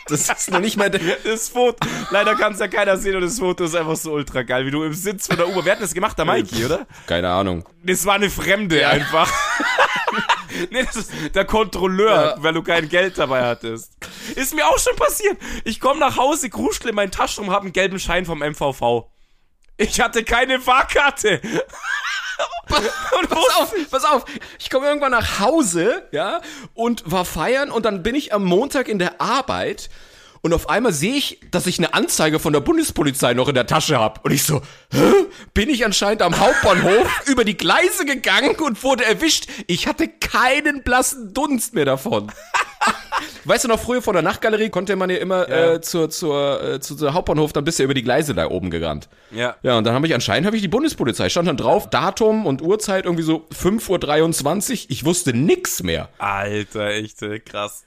[0.08, 1.76] das ist noch nicht mal der, Das Foto,
[2.10, 4.70] leider kann es ja keiner sehen und das Foto ist einfach so ultra geil, wie
[4.70, 5.64] du im Sitz von der U-Bahn.
[5.64, 6.16] Wer hat das gemacht?
[6.18, 6.86] Der Mikey, oder?
[7.06, 7.68] keine Ahnung.
[7.82, 9.32] Das war eine Fremde einfach.
[10.70, 12.42] nee, das ist der Kontrolleur, Ja.
[12.42, 13.92] weil du kein Geld dabei hattest.
[14.36, 15.36] Ist mir auch schon passiert.
[15.64, 19.08] Ich komme nach Hause, kruschle in meinen Taschen und habe einen gelben Schein vom MVV.
[19.76, 21.40] Ich hatte keine Fahrkarte.
[23.18, 24.24] Und Pass auf, pass auf.
[24.58, 26.40] Ich komme irgendwann nach Hause, ja,
[26.74, 29.90] und war feiern und dann bin ich am Montag in der Arbeit
[30.42, 33.66] und auf einmal sehe ich, dass ich eine Anzeige von der Bundespolizei noch in der
[33.66, 34.20] Tasche habe.
[34.22, 35.12] Und ich so, hä?
[35.52, 39.48] Bin ich anscheinend am Hauptbahnhof über die Gleise gegangen und wurde erwischt.
[39.66, 42.32] Ich hatte keinen blassen Dunst mehr davon.
[43.44, 45.74] Weißt du noch, früher vor der Nachtgalerie konnte man ja immer Ja.
[45.74, 48.48] Äh, zur, zur, äh, zu, zur Hauptbahnhof, dann bist du ja über die Gleise da
[48.48, 49.08] oben gerannt.
[49.30, 49.56] Ja.
[49.62, 51.28] Ja, und dann habe ich anscheinend habe ich die Bundespolizei.
[51.28, 54.86] Stand dann drauf, Datum und Uhrzeit irgendwie so 5.23 Uhr.
[54.88, 56.08] Ich wusste nix mehr.
[56.18, 57.84] Alter, echt äh, krass.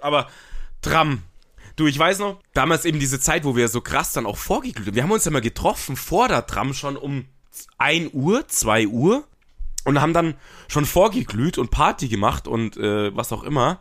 [0.00, 0.28] Aber
[0.82, 1.22] Tram.
[1.76, 4.86] Du, ich weiß noch, damals eben diese Zeit, wo wir so krass dann auch vorgeglüht
[4.86, 4.94] haben.
[4.94, 7.26] Wir haben uns ja mal getroffen vor der Tram schon um
[7.78, 9.24] 1 Uhr, 2 Uhr
[9.84, 10.34] und haben dann
[10.68, 13.78] schon vorgeglüht und Party gemacht und äh, was auch immer.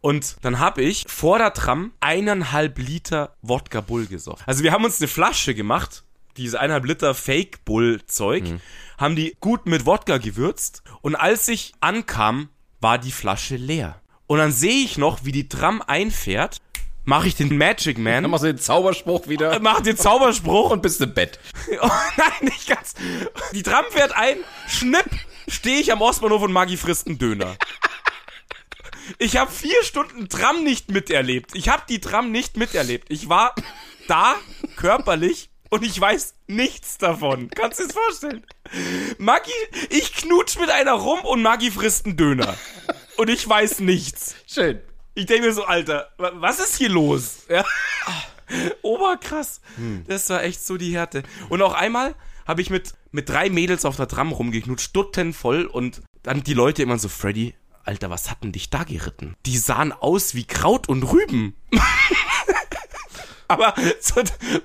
[0.00, 4.44] Und dann habe ich vor der Tram eineinhalb Liter Wodka Bull gesoffen.
[4.46, 6.04] Also wir haben uns eine Flasche gemacht,
[6.36, 8.44] diese eineinhalb Liter Fake Bull Zeug,
[8.96, 12.48] haben die gut mit Wodka gewürzt und als ich ankam,
[12.80, 14.00] war die Flasche leer.
[14.28, 16.58] Und dann sehe ich noch, wie die Tram einfährt,
[17.04, 20.82] mache ich den Magic Man, Dann machst du den Zauberspruch wieder mache den Zauberspruch und
[20.82, 21.40] bist im Bett.
[21.80, 22.94] Oh nein, nicht ganz.
[23.52, 24.36] Die Tram fährt ein,
[24.68, 25.08] schnipp,
[25.48, 27.56] stehe ich am Ostbahnhof und Maggi frisst einen Döner.
[29.18, 31.50] Ich habe vier Stunden Tram nicht miterlebt.
[31.54, 33.06] Ich habe die Tram nicht miterlebt.
[33.10, 33.54] Ich war
[34.06, 34.36] da,
[34.76, 37.50] körperlich, und ich weiß nichts davon.
[37.50, 38.46] Kannst du dir das vorstellen?
[39.18, 39.50] Maggi,
[39.90, 42.56] ich knutsch mit einer rum und Maggi frisst einen Döner.
[43.18, 44.34] Und ich weiß nichts.
[44.46, 44.80] Schön.
[45.14, 47.40] Ich denke mir so, Alter, wa- was ist hier los?
[47.50, 47.64] Ja.
[48.82, 49.60] Oberkrass.
[50.06, 51.22] Das war echt so die Härte.
[51.48, 52.14] Und auch einmal
[52.46, 56.82] habe ich mit, mit drei Mädels auf der Tram rumgeknutscht, stuttenvoll und dann die Leute
[56.82, 57.54] immer so, Freddy,
[57.88, 59.34] Alter, was hat denn dich da geritten?
[59.46, 61.56] Die sahen aus wie Kraut und Rüben.
[63.48, 63.72] Aber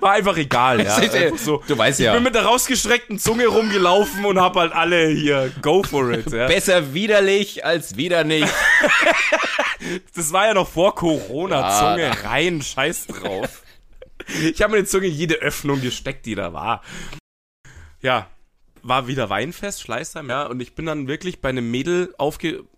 [0.00, 0.98] war einfach egal, ja.
[1.00, 1.62] Äh, Einfach so.
[1.66, 2.12] du weißt ich ja.
[2.12, 6.48] bin mit der rausgestreckten Zunge rumgelaufen und hab halt alle hier, go for it, ja.
[6.48, 8.52] Besser widerlich als wieder nicht.
[10.14, 11.60] Das war ja noch vor Corona.
[11.60, 11.78] Ja.
[11.78, 13.62] Zunge rein, scheiß drauf.
[14.42, 16.82] Ich habe mir die Zunge in jede Öffnung gesteckt, die da war.
[18.00, 18.28] Ja.
[18.82, 22.73] war wieder Weinfest, Schleißheim, ja, und ich bin dann wirklich bei einem Mädel aufge auf,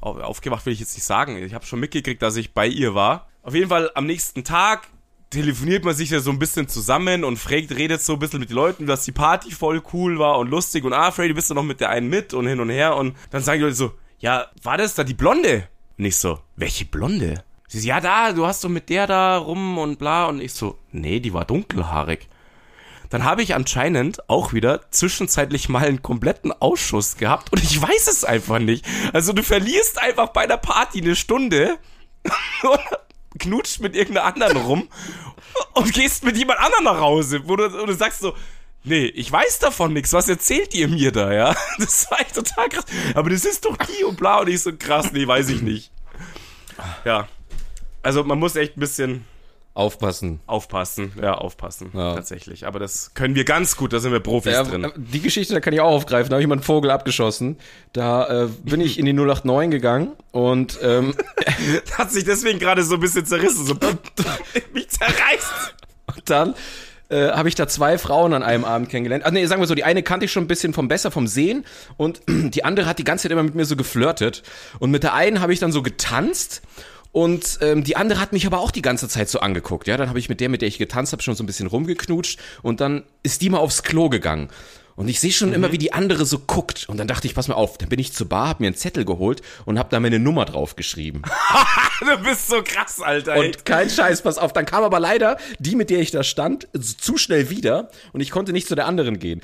[0.00, 1.36] aufgewacht, will ich jetzt nicht sagen.
[1.36, 3.28] Ich habe schon mitgekriegt, dass ich bei ihr war.
[3.42, 4.88] Auf jeden Fall am nächsten Tag
[5.30, 8.50] telefoniert man sich ja so ein bisschen zusammen und fragt, redet so ein bisschen mit
[8.50, 11.54] den Leuten, dass die Party voll cool war und lustig und ah, Freddy, bist du
[11.54, 13.92] noch mit der einen mit und hin und her und dann sagen die Leute so,
[14.18, 15.68] ja, war das da die Blonde?
[15.98, 17.42] Und ich so, welche Blonde?
[17.68, 20.52] Sie so, ja, da, du hast doch mit der da rum und bla und ich
[20.52, 22.28] so, nee, die war dunkelhaarig.
[23.10, 28.08] Dann habe ich anscheinend auch wieder zwischenzeitlich mal einen kompletten Ausschuss gehabt und ich weiß
[28.08, 28.84] es einfach nicht.
[29.12, 31.78] Also du verlierst einfach bei der Party eine Stunde
[32.62, 32.80] und
[33.38, 34.88] knutscht mit irgendeiner anderen rum
[35.74, 38.34] und gehst mit jemand anderem nach Hause, wo du, wo du sagst so,
[38.84, 41.56] nee, ich weiß davon nichts, was erzählt ihr mir da, ja?
[41.78, 42.84] Das war echt total krass.
[43.14, 45.90] Aber das ist doch die und bla und ich so krass, nee, weiß ich nicht.
[47.04, 47.28] Ja.
[48.02, 49.24] Also man muss echt ein bisschen
[49.76, 50.40] Aufpassen.
[50.46, 52.14] Aufpassen, ja, aufpassen, Ja.
[52.14, 52.66] tatsächlich.
[52.66, 54.90] Aber das können wir ganz gut, da sind wir Profis Ja, drin.
[54.96, 56.30] die Geschichte, da kann ich auch aufgreifen.
[56.30, 57.58] Da habe ich mal einen Vogel abgeschossen.
[57.92, 61.14] Da äh, bin ich in die 089 gegangen und ähm,
[61.98, 63.74] Hat sich deswegen gerade so ein bisschen zerrissen, so
[64.72, 65.74] mich zerreißt.
[66.16, 66.54] Und dann
[67.10, 69.24] äh, habe ich da zwei Frauen an einem Abend kennengelernt.
[69.24, 71.26] Also nee, sagen wir so, die eine kannte ich schon ein bisschen vom Besser, vom
[71.26, 71.66] Sehen
[71.98, 74.42] und die andere hat die ganze Zeit immer mit mir so geflirtet.
[74.78, 76.62] Und mit der einen habe ich dann so getanzt
[77.16, 79.88] und ähm, die andere hat mich aber auch die ganze Zeit so angeguckt.
[79.88, 81.66] Ja, dann habe ich mit der, mit der ich getanzt habe, schon so ein bisschen
[81.66, 84.50] rumgeknutscht und dann ist die mal aufs Klo gegangen.
[84.96, 86.86] Und ich sehe schon immer, wie die andere so guckt.
[86.90, 88.76] Und dann dachte ich, pass mal auf, dann bin ich zur Bar, hab mir einen
[88.76, 91.22] Zettel geholt und hab da meine Nummer drauf geschrieben.
[92.00, 93.36] Du bist so krass, Alter.
[93.36, 94.52] Und kein Scheiß, pass auf.
[94.52, 98.30] Dann kam aber leider die, mit der ich da stand, zu schnell wieder und ich
[98.30, 99.40] konnte nicht zu der anderen gehen.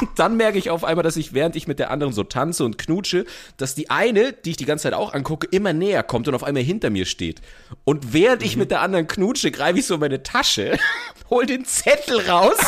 [0.00, 2.64] Und dann merke ich auf einmal, dass ich, während ich mit der anderen so tanze
[2.64, 3.24] und knutsche,
[3.56, 6.44] dass die eine, die ich die ganze Zeit auch angucke, immer näher kommt und auf
[6.44, 7.40] einmal hinter mir steht.
[7.84, 10.78] Und während ich mit der anderen knutsche, greife ich so in meine Tasche,
[11.30, 12.58] hol den Zettel raus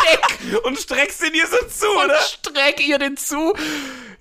[0.00, 2.20] steck und streckst ihn dir so zu, und oder?
[2.20, 3.54] streck ihr den zu.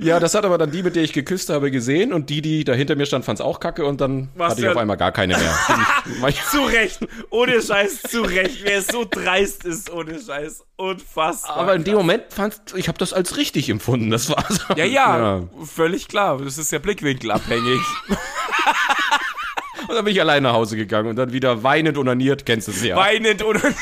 [0.02, 2.64] Ja, das hat aber dann die, mit der ich geküsst habe, gesehen und die, die
[2.64, 4.96] da hinter mir stand, fand's auch kacke und dann Was hatte ich ja- auf einmal
[4.96, 6.34] gar keine mehr.
[6.52, 7.00] Zu Recht.
[7.30, 8.64] Ohne Scheiß, zu Recht.
[8.64, 10.64] Wer so dreist ist, ohne Scheiß.
[10.78, 11.58] Unfassbar.
[11.58, 14.10] aber in dem Moment fand ich habe das als richtig empfunden.
[14.10, 14.62] Das war so.
[14.78, 16.38] Ja, ja, völlig klar.
[16.38, 17.82] Das ist ja blickwinkelabhängig.
[19.90, 22.72] Und dann bin ich allein nach Hause gegangen und dann wieder weinend onaniert, kennst du
[22.72, 22.96] es ja.
[22.96, 23.74] Weinend onaniert.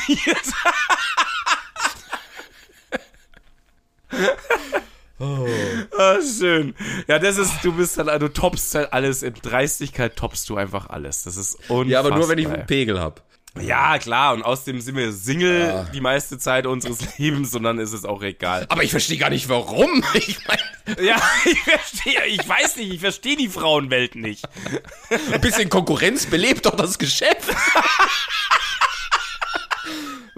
[5.98, 6.74] Ah, schön.
[7.08, 10.88] Ja, das ist, du bist halt, du toppst halt alles, in Dreistigkeit toppst du einfach
[10.88, 11.24] alles.
[11.24, 11.86] Das ist unfassbar.
[11.86, 13.22] ja, aber nur wenn ich einen Pegel hab.
[13.60, 17.92] Ja, klar, und außerdem sind wir Single die meiste Zeit unseres Lebens und dann ist
[17.92, 18.66] es auch egal.
[18.68, 20.04] Aber ich verstehe gar nicht warum.
[20.14, 24.44] Ich meine, Ja, ich verstehe, ich weiß nicht, ich verstehe die Frauenwelt nicht.
[25.32, 27.48] ein bisschen Konkurrenz belebt doch das Geschäft.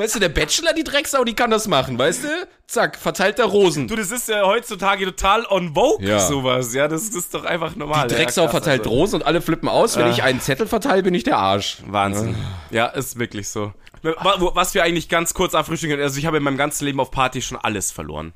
[0.00, 2.28] Weißt du, der Bachelor, die Drecksau, die kann das machen, weißt du?
[2.66, 3.86] Zack, verteilt der Rosen.
[3.86, 6.18] Du, das ist ja heutzutage total on vogue, Ja.
[6.20, 8.08] sowas, ja, das ist doch einfach normal.
[8.08, 8.90] Die Drecksau ja, krass, verteilt also.
[8.90, 9.98] Rosen und alle flippen aus.
[9.98, 11.82] Wenn ich einen Zettel verteile, bin ich der Arsch.
[11.86, 12.34] Wahnsinn.
[12.70, 13.74] Ja, ist wirklich so.
[14.02, 17.10] Was wir eigentlich ganz kurz abfrühstücken können, also ich habe in meinem ganzen Leben auf
[17.10, 18.32] Party schon alles verloren.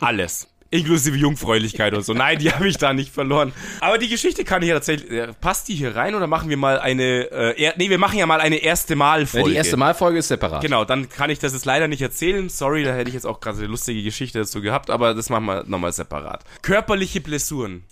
[0.00, 0.48] Alles.
[0.74, 2.12] Inklusive Jungfräulichkeit und so.
[2.14, 3.52] Nein, die habe ich da nicht verloren.
[3.80, 5.10] Aber die Geschichte kann ich ja tatsächlich.
[5.10, 7.30] äh, Passt die hier rein oder machen wir mal eine.
[7.30, 9.50] Äh, er, nee, wir machen ja mal eine erste Ja, Mal-Folge.
[9.50, 10.62] die erste Malfolge ist separat.
[10.62, 12.48] Genau, dann kann ich das jetzt leider nicht erzählen.
[12.48, 15.44] Sorry, da hätte ich jetzt auch gerade eine lustige Geschichte dazu gehabt, aber das machen
[15.46, 16.44] wir nochmal separat.
[16.62, 17.84] Körperliche Blessuren.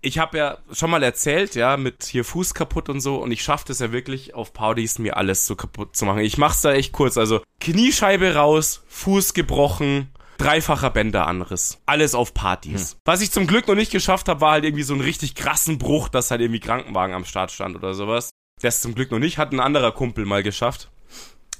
[0.00, 3.42] Ich habe ja schon mal erzählt, ja, mit hier Fuß kaputt und so, und ich
[3.42, 6.20] schaffe das ja wirklich auf Partys, mir alles so kaputt zu machen.
[6.20, 11.78] Ich mach's da echt kurz, also Kniescheibe raus, Fuß gebrochen, dreifacher Bänderanriss.
[11.86, 12.96] Alles auf Partys.
[13.04, 15.78] Was ich zum Glück noch nicht geschafft habe, war halt irgendwie so einen richtig krassen
[15.78, 18.30] Bruch, dass halt irgendwie Krankenwagen am Start stand oder sowas.
[18.62, 20.90] Das zum Glück noch nicht, hat ein anderer Kumpel mal geschafft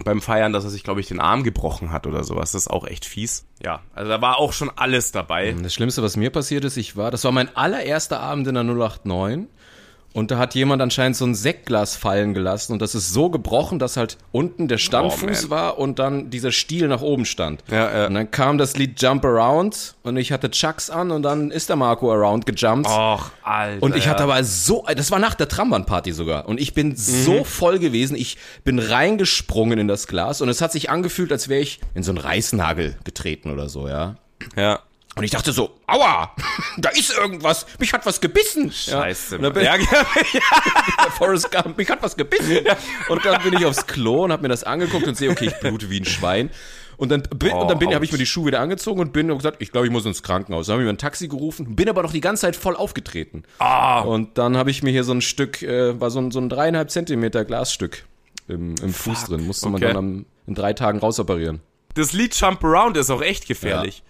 [0.05, 2.53] beim Feiern, dass er sich, glaube ich, den Arm gebrochen hat oder sowas.
[2.53, 3.47] Das ist auch echt fies.
[3.63, 5.55] Ja, also da war auch schon alles dabei.
[5.61, 8.65] Das Schlimmste, was mir passiert ist, ich war, das war mein allererster Abend in der
[8.65, 9.49] 089
[10.15, 13.79] und da hat jemand anscheinend so ein Sektglas fallen gelassen und das ist so gebrochen,
[13.79, 15.51] dass halt unten der Standfuß man.
[15.51, 17.63] war und dann dieser Stiel nach oben stand.
[17.71, 18.07] Ja, ja.
[18.07, 21.69] Und dann kam das Lied Jump Around und ich hatte Chucks an und dann ist
[21.69, 22.89] der Marco Around gejumpt.
[22.89, 23.83] Och, Alter.
[23.83, 26.49] Und ich hatte aber so, das war nach der Trambahnparty sogar.
[26.49, 28.17] Und ich bin so voll gewesen.
[28.17, 32.03] Ich bin reingesprungen in das Glas und es hat sich angefühlt, als wäre ich in
[32.03, 34.17] so einen Reißnagel getreten oder so, ja.
[34.57, 34.81] Ja.
[35.19, 36.33] Und ich dachte so, aua,
[36.79, 38.71] da ist irgendwas, mich hat was gebissen.
[38.71, 39.33] Scheiße.
[39.33, 39.37] Ja.
[39.39, 39.89] Und dann bin ja, ich,
[41.15, 42.59] Forrest Gump, mich hat was gebissen.
[43.09, 45.55] Und dann bin ich aufs Klo und habe mir das angeguckt und sehe, okay, ich
[45.61, 46.51] blute wie ein Schwein.
[46.97, 49.13] Und dann, bin, und dann bin, Oh, habe ich mir die Schuhe wieder angezogen und
[49.13, 50.67] bin und gesagt, ich glaube, ich muss ins Krankenhaus.
[50.67, 53.45] Dann habe ich mir ein Taxi gerufen, bin aber noch die ganze Zeit voll aufgetreten.
[53.59, 54.01] Ah.
[54.01, 56.49] Und dann habe ich mir hier so ein Stück, äh, war so ein, so ein
[56.49, 58.05] dreieinhalb Zentimeter Glasstück
[58.49, 59.47] im, im Fuß drin.
[59.47, 59.93] Musste man okay.
[59.93, 61.61] dann am, in drei Tagen rausoperieren.
[61.95, 64.03] das Lied Jump Around ist auch echt gefährlich.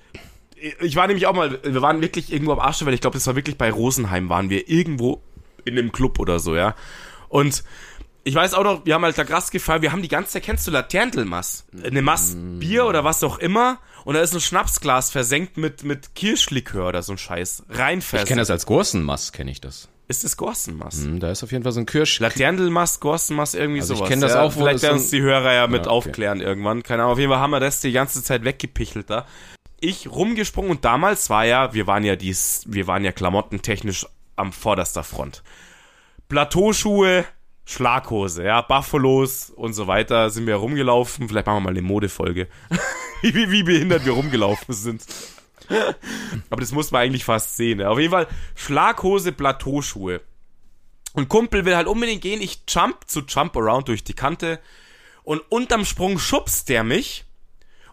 [0.80, 3.26] Ich war nämlich auch mal, wir waren wirklich irgendwo am Arsch, weil ich glaube, das
[3.26, 5.22] war wirklich bei Rosenheim, waren wir irgendwo
[5.64, 6.74] in einem Club oder so, ja.
[7.28, 7.62] Und
[8.24, 10.42] ich weiß auch noch, wir haben halt da krass gefallen, wir haben die ganze Zeit,
[10.42, 11.66] kennst du Laterntelmass?
[11.84, 16.14] Eine Mass Bier oder was auch immer und da ist ein Schnapsglas versenkt mit, mit
[16.14, 17.64] Kirschlikör oder so ein Scheiß.
[17.70, 18.28] Rein Ich versenkt.
[18.28, 19.88] kenne das als Gorsenmass, kenne ich das.
[20.10, 21.02] Ist das Gorsenmass?
[21.04, 22.18] Hm, Da ist auf jeden Fall so ein Kirsch.
[22.18, 24.08] Laterndelmast, Gorstenmast, irgendwie Also ich sowas.
[24.10, 26.08] kenn das ja, auch, Vielleicht werden uns die Hörer ja mit Ja, okay.
[26.08, 26.82] aufklären irgendwann.
[26.82, 27.12] Keine Ahnung.
[27.12, 29.26] Auf jeden Fall haben wir das die ganze Zeit weggepichelt da.
[29.80, 34.52] Ich rumgesprungen und damals war ja, wir waren ja dies, wir waren ja klamottentechnisch am
[34.52, 35.42] vorderster Front.
[36.28, 37.24] Plateauschuhe,
[37.64, 41.28] Schlaghose, ja, Buffalos und so weiter sind wir rumgelaufen.
[41.28, 42.48] Vielleicht machen wir mal eine Modefolge.
[43.22, 45.04] wie, wie, behindert wir rumgelaufen sind.
[46.50, 47.80] Aber das muss man eigentlich fast sehen.
[47.80, 47.90] Ja.
[47.90, 50.22] Auf jeden Fall Schlaghose, Plateauschuhe.
[51.12, 52.40] Und Kumpel will halt unbedingt gehen.
[52.40, 54.60] Ich jump zu Jump Around durch die Kante.
[55.22, 57.26] Und unterm Sprung schubst der mich.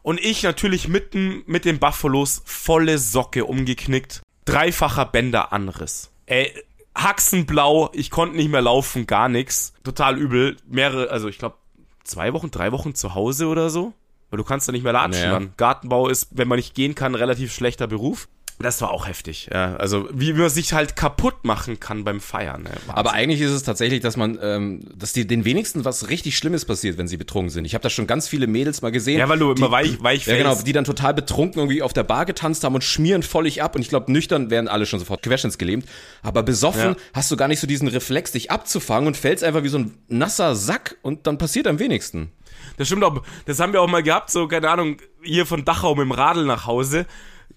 [0.06, 4.22] Und ich natürlich mitten mit den Buffalos volle Socke umgeknickt.
[4.46, 6.12] Dreifacher Bänderanriss.
[6.28, 6.54] Ey,
[6.96, 7.90] Haxenblau.
[7.92, 9.74] Ich konnte nicht mehr laufen, gar nix.
[9.84, 10.58] Total übel.
[10.68, 11.56] Mehrere, also ich glaube,
[12.04, 13.94] zwei Wochen, drei Wochen zu Hause oder so.
[14.30, 15.48] Weil du kannst da nicht mehr latschen Naja.
[15.58, 18.28] Gartenbau ist, wenn man nicht gehen kann, ein relativ schlechter Beruf.
[18.58, 19.76] Das war auch heftig, ja.
[19.76, 22.64] Also, wie man sich halt kaputt machen kann beim Feiern.
[22.64, 22.70] Ne?
[22.88, 26.64] Aber eigentlich ist es tatsächlich, dass man, ähm, dass die, den wenigsten was richtig Schlimmes
[26.64, 27.66] passiert, wenn sie betrunken sind.
[27.66, 29.20] Ich habe da schon ganz viele Mädels mal gesehen.
[29.20, 31.92] Ja, weil du die, immer weich, weich Ja, genau, die dann total betrunken irgendwie auf
[31.92, 33.76] der Bar getanzt haben und schmieren völlig ab.
[33.76, 35.86] Und ich glaube, nüchtern werden alle schon sofort querschnittsgelähmt.
[36.24, 36.96] Aber besoffen Ja.
[37.14, 39.98] hast du gar nicht so diesen Reflex, dich abzufangen und fällst einfach wie so ein
[40.08, 42.32] nasser Sack und dann passiert am wenigsten.
[42.78, 43.22] Das stimmt auch.
[43.46, 46.46] Das haben wir auch mal gehabt, so, keine Ahnung, hier von Dachau mit dem Radl
[46.46, 47.06] nach Hause.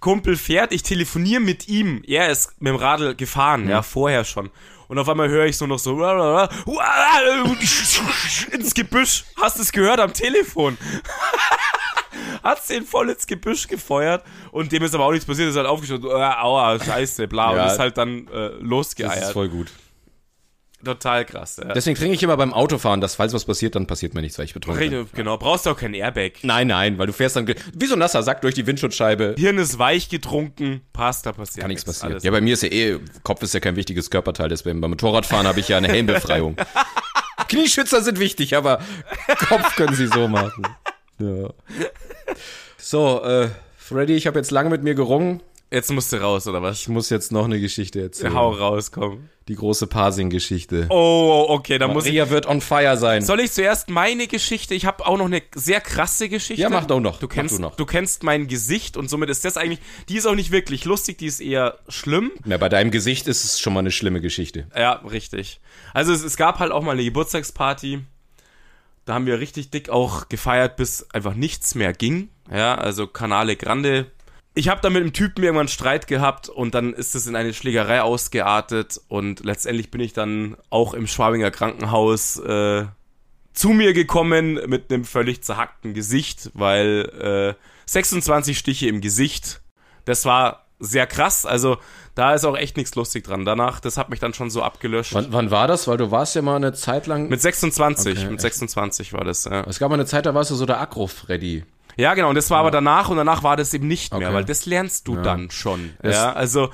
[0.00, 2.02] Kumpel fährt, ich telefoniere mit ihm.
[2.06, 4.50] Er ist mit dem Radl gefahren, ja, vorher schon.
[4.86, 5.98] Und auf einmal höre ich so noch so
[8.52, 9.24] ins Gebüsch.
[9.40, 10.78] Hast du es gehört am Telefon?
[12.42, 15.66] Hat's den voll ins Gebüsch gefeuert und dem ist aber auch nichts passiert, ist halt
[15.66, 17.64] aufgeschaut, äh, aua, scheiße, bla, Ja.
[17.64, 19.32] und ist halt dann äh, losgeeiert.
[19.32, 19.68] voll gut.
[20.84, 21.56] Total krass.
[21.62, 21.72] Ja.
[21.72, 24.44] Deswegen trinke ich immer beim Autofahren, dass falls was passiert, dann passiert mir nichts, weil
[24.44, 25.08] ich betrunken bin.
[25.12, 26.32] Genau, brauchst du auch kein Airbag.
[26.42, 29.34] Nein, nein, weil du fährst dann wie so ein nasser Sack durch die Windschutzscheibe.
[29.36, 32.12] Hirn ist weich getrunken, passt, da passiert Kann nichts passieren.
[32.12, 32.22] Alles.
[32.22, 35.46] Ja, bei mir ist ja eh, Kopf ist ja kein wichtiges Körperteil, deswegen beim Motorradfahren
[35.48, 36.56] habe ich ja eine Helmbefreiung.
[37.48, 38.80] Knieschützer sind wichtig, aber
[39.48, 40.66] Kopf können sie so machen.
[41.18, 41.50] Ja.
[42.76, 45.42] So, äh, Freddy, ich habe jetzt lange mit mir gerungen.
[45.70, 46.80] Jetzt musst du raus, oder was?
[46.80, 48.32] Ich muss jetzt noch eine Geschichte erzählen.
[48.32, 49.28] Hau raus, komm.
[49.48, 50.86] Die große Parsing-Geschichte.
[50.88, 52.12] Oh, okay, dann muss ich.
[52.12, 53.22] Maria wird on fire sein.
[53.22, 54.74] Soll ich zuerst meine Geschichte?
[54.74, 56.62] Ich habe auch noch eine sehr krasse Geschichte.
[56.62, 57.18] Ja, mach doch noch.
[57.18, 57.76] Du kennst, du noch.
[57.76, 59.80] du kennst mein Gesicht und somit ist das eigentlich.
[60.08, 62.30] Die ist auch nicht wirklich lustig, die ist eher schlimm.
[62.44, 64.66] Na, bei deinem Gesicht ist es schon mal eine schlimme Geschichte.
[64.74, 65.60] Ja, richtig.
[65.92, 68.00] Also es, es gab halt auch mal eine Geburtstagsparty.
[69.04, 72.28] Da haben wir richtig dick auch gefeiert, bis einfach nichts mehr ging.
[72.50, 74.10] Ja, also Canale Grande.
[74.58, 77.54] Ich habe da mit einem Typen irgendwann Streit gehabt und dann ist es in eine
[77.54, 82.86] Schlägerei ausgeartet und letztendlich bin ich dann auch im Schwabinger Krankenhaus äh,
[83.52, 89.60] zu mir gekommen mit einem völlig zerhackten Gesicht, weil äh, 26 Stiche im Gesicht.
[90.06, 91.46] Das war sehr krass.
[91.46, 91.78] Also
[92.16, 93.44] da ist auch echt nichts lustig dran.
[93.44, 95.14] Danach, das hat mich dann schon so abgelöscht.
[95.14, 95.86] Wann, wann war das?
[95.86, 97.28] Weil du warst ja mal eine Zeit lang.
[97.28, 98.40] Mit 26, Okay, mit echt?
[98.40, 99.60] 26 war das, ja.
[99.68, 101.62] es gab mal eine Zeit, da warst du so der Agro-Freddy.
[101.98, 104.36] Ja, genau, und das war aber danach und danach war das eben nicht mehr, Okay.
[104.36, 105.90] weil das lernst du dann schon.
[106.00, 106.70] Das- ja, also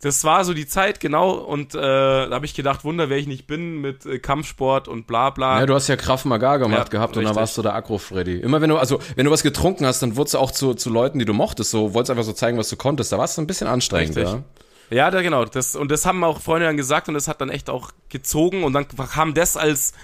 [0.00, 3.26] das war so die Zeit, genau, und äh, da habe ich gedacht, Wunder, wer ich
[3.26, 5.60] nicht bin mit äh, Kampfsport und bla bla.
[5.60, 7.40] Ja, du hast ja Kraft Maga gemacht Ja, gehabt und dann richtig.
[7.40, 8.38] warst du der Agro-Freddy.
[8.40, 10.90] Immer wenn du, also, wenn du was getrunken hast, dann wurdest du auch zu, zu
[10.90, 13.12] Leuten, die du mochtest, so, wolltest einfach so zeigen, was du konntest.
[13.12, 14.34] Da warst du ein bisschen anstrengend, Richtig.
[14.34, 14.42] ja.
[14.90, 15.46] Ja, da, genau.
[15.46, 18.64] Das, und das haben auch Freunde dann gesagt und das hat dann echt auch gezogen
[18.64, 19.94] und dann kam das als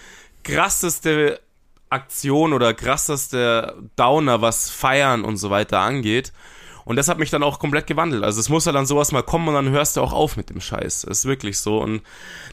[0.45, 1.41] krasseste
[1.91, 6.33] Aktion oder krasseste Downer, was Feiern und so weiter angeht.
[6.85, 8.25] Und das hat mich dann auch komplett gewandelt.
[8.25, 10.51] Also es muss ja dann sowas mal kommen und dann hörst du auch auf mit
[10.51, 11.03] dem Scheiß.
[11.03, 11.79] Das ist wirklich so.
[11.79, 12.03] Und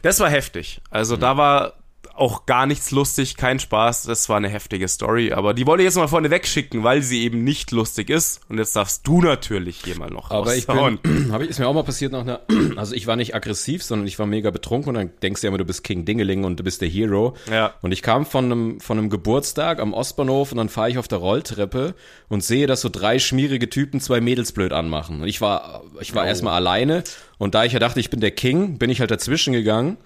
[0.02, 0.80] das war heftig.
[0.90, 1.74] Also da war
[2.18, 4.02] auch gar nichts lustig, kein Spaß.
[4.04, 5.32] Das war eine heftige Story.
[5.32, 8.40] Aber die wollte ich jetzt mal vorne wegschicken, weil sie eben nicht lustig ist.
[8.48, 10.98] Und jetzt darfst du natürlich hier mal noch Aber ich bin,
[11.32, 12.40] hab ich, ist mir auch mal passiert nach einer,
[12.76, 15.48] also ich war nicht aggressiv, sondern ich war mega betrunken und dann denkst du ja
[15.48, 17.34] immer, du bist King Dingeling und du bist der Hero.
[17.50, 17.74] Ja.
[17.82, 21.08] Und ich kam von einem, von einem Geburtstag am Ostbahnhof und dann fahre ich auf
[21.08, 21.94] der Rolltreppe
[22.28, 25.22] und sehe, dass so drei schmierige Typen zwei Mädels blöd anmachen.
[25.22, 27.04] Und ich war, ich war erstmal alleine
[27.38, 29.98] und da ich ja dachte, ich bin der King, bin ich halt dazwischen gegangen,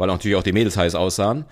[0.00, 1.44] weil natürlich auch die Mädels heiß aussahen.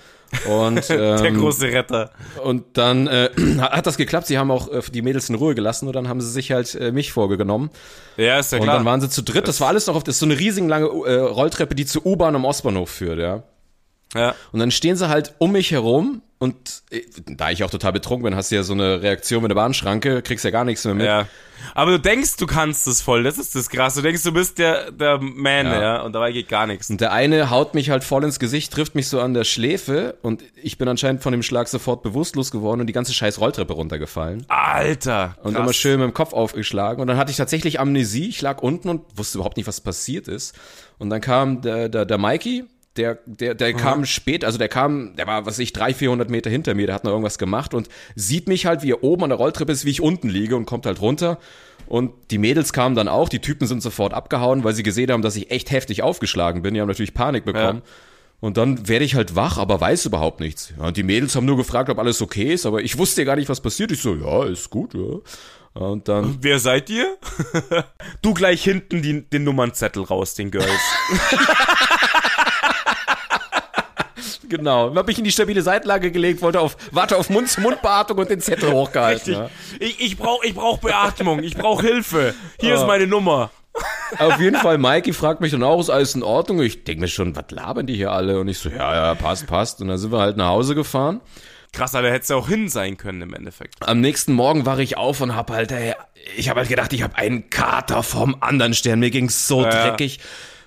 [0.49, 2.11] Und, Der ähm, große Retter.
[2.43, 3.29] und dann äh,
[3.61, 4.27] hat das geklappt.
[4.27, 6.75] Sie haben auch äh, die Mädels in Ruhe gelassen und dann haben sie sich halt
[6.75, 7.69] äh, mich vorgenommen.
[8.17, 8.77] Ja, ist ja Und klar.
[8.77, 9.49] dann waren sie zu dritt.
[9.49, 12.07] Das war alles noch auf, das ist so eine riesig lange äh, Rolltreppe, die zur
[12.07, 13.43] U-Bahn am Ostbahnhof führt, ja.
[14.15, 14.35] ja.
[14.53, 18.25] Und dann stehen sie halt um mich herum und äh, da ich auch total betrunken
[18.25, 20.95] bin, hast du ja so eine Reaktion mit der Bahnschranke, kriegst ja gar nichts mehr
[20.95, 21.07] mit.
[21.07, 21.27] Ja.
[21.75, 23.95] Aber du denkst, du kannst es voll, das ist das krass.
[23.95, 25.81] Du denkst, du bist der, der Man, ja.
[25.81, 26.03] Ja.
[26.03, 26.91] und dabei geht gar nichts.
[26.91, 30.17] Und der eine haut mich halt voll ins Gesicht, trifft mich so an der Schläfe
[30.23, 33.73] und ich bin anscheinend von dem Schlag sofort bewusstlos geworden und die ganze scheiß Rolltreppe
[33.73, 34.45] runtergefallen.
[34.47, 35.37] Alter.
[35.43, 35.63] Und krass.
[35.63, 37.01] immer schön mit dem Kopf aufgeschlagen.
[37.01, 38.29] Und dann hatte ich tatsächlich Amnesie.
[38.29, 40.55] Ich lag unten und wusste überhaupt nicht, was passiert ist.
[40.99, 42.65] Und dann kam der, der, der Mikey,
[42.97, 46.31] der, der, der kam spät, also der kam, der war, was weiß ich, 300, 400
[46.31, 49.25] Meter hinter mir, der hat noch irgendwas gemacht und sieht mich halt, wie er oben
[49.25, 51.39] an der Rolltreppe ist, wie ich unten liege und kommt halt runter.
[51.87, 55.23] Und die Mädels kamen dann auch, die Typen sind sofort abgehauen, weil sie gesehen haben,
[55.23, 56.75] dass ich echt heftig aufgeschlagen bin.
[56.75, 57.83] Die haben natürlich Panik bekommen.
[58.41, 60.73] Und dann werde ich halt wach, aber weiß überhaupt nichts.
[60.79, 63.25] Ja, und die Mädels haben nur gefragt, ob alles okay ist, aber ich wusste ja
[63.25, 63.91] gar nicht, was passiert.
[63.91, 65.19] Ich so, ja, ist gut, ja.
[65.75, 67.17] Und dann, Wer seid ihr?
[68.23, 70.69] du gleich hinten die, den Nummernzettel raus, den Girls.
[74.49, 78.41] genau, hab ich in die stabile Seitenlage gelegt, wollte auf, warte auf Mund-zu-Mund-Beatmung und den
[78.41, 79.33] Zettel hochgehalten.
[79.35, 79.51] Ja.
[79.81, 82.35] Ich, ich brauch, ich brauch Beatmung, ich brauch Hilfe.
[82.61, 83.51] Hier ist meine Nummer.
[84.19, 86.61] Auf jeden Fall, Mikey fragt mich dann auch, ist alles in Ordnung?
[86.63, 88.41] Ich denke mir schon, was labern die hier alle?
[88.41, 89.81] Und ich so, ja, ja, passt, passt.
[89.81, 91.21] Und dann sind wir halt nach Hause gefahren.
[91.73, 93.75] Krass, aber hätte es ja auch hin sein können im Endeffekt.
[93.87, 95.95] Am nächsten Morgen war ich auf und hab halt, ey,
[96.37, 99.01] ich habe halt gedacht, ich habe einen Kater vom anderen Stern.
[99.01, 99.69] Mir ging's so Ja.
[99.71, 100.19] dreckig.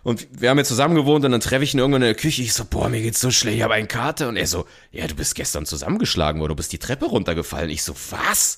[0.04, 2.42] Und wir haben jetzt zusammen gewohnt und dann treffe ich ihn irgendwann in der Küche.
[2.42, 4.30] Ich so, boah, mir geht's so schlecht, ich habe einen Kater.
[4.30, 7.70] Und er so, ja, du bist gestern zusammengeschlagen worden, du bist die Treppe runtergefallen.
[7.70, 8.58] Ich so, was?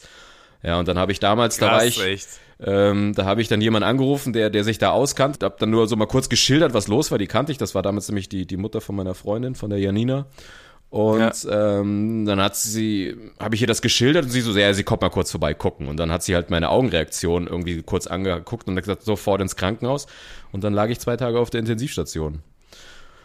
[0.64, 2.28] Ja, und dann habe ich damals, da war Krass, ich, echt.
[2.64, 5.44] ähm, da habe ich dann jemanden angerufen, der, der sich da auskannt.
[5.44, 7.18] Hab dann nur so mal kurz geschildert, was los war.
[7.18, 7.58] Die kannte ich.
[7.58, 10.26] Das war damals nämlich die, die Mutter von meiner Freundin, von der Janina.
[10.94, 14.84] Und ähm, dann hat sie, habe ich ihr das geschildert und sie so, ja, sie
[14.84, 15.88] kommt mal kurz vorbei gucken.
[15.88, 19.56] Und dann hat sie halt meine Augenreaktion irgendwie kurz angeguckt und hat gesagt, sofort ins
[19.56, 20.06] Krankenhaus.
[20.52, 22.44] Und dann lag ich zwei Tage auf der Intensivstation.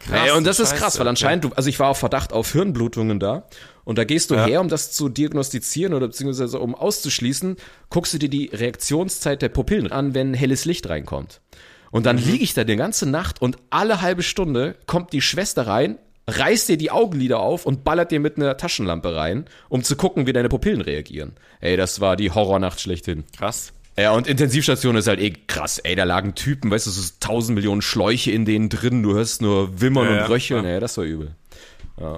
[0.01, 0.81] Krass, Ey, und das ist Scheiße.
[0.83, 3.45] krass, weil anscheinend, du, also ich war auf Verdacht auf Hirnblutungen da.
[3.85, 4.47] Und da gehst du Ja.
[4.47, 7.57] her, um das zu diagnostizieren oder beziehungsweise um auszuschließen,
[7.91, 11.43] guckst du dir die Reaktionszeit der Pupillen an, wenn helles Licht reinkommt.
[11.91, 15.67] Und dann liege ich da die ganze Nacht und alle halbe Stunde kommt die Schwester
[15.67, 15.99] rein,
[16.29, 20.27] reißt dir die Augenlider auf und ballert dir mit einer Taschenlampe rein, um zu gucken,
[20.27, 21.33] wie deine Pupillen reagieren.
[21.61, 23.25] Ey, das war die Horrornacht schlechthin.
[23.37, 23.73] Krass.
[23.99, 25.79] Ja, und Intensivstation ist halt eh krass.
[25.81, 29.43] Ey, da lagen Typen, weißt du, so tausend Millionen Schläuche in denen drin, du hörst
[29.43, 30.65] nur Wimmern Ja, und ja, Röcheln.
[30.65, 31.35] Ey, das war übel.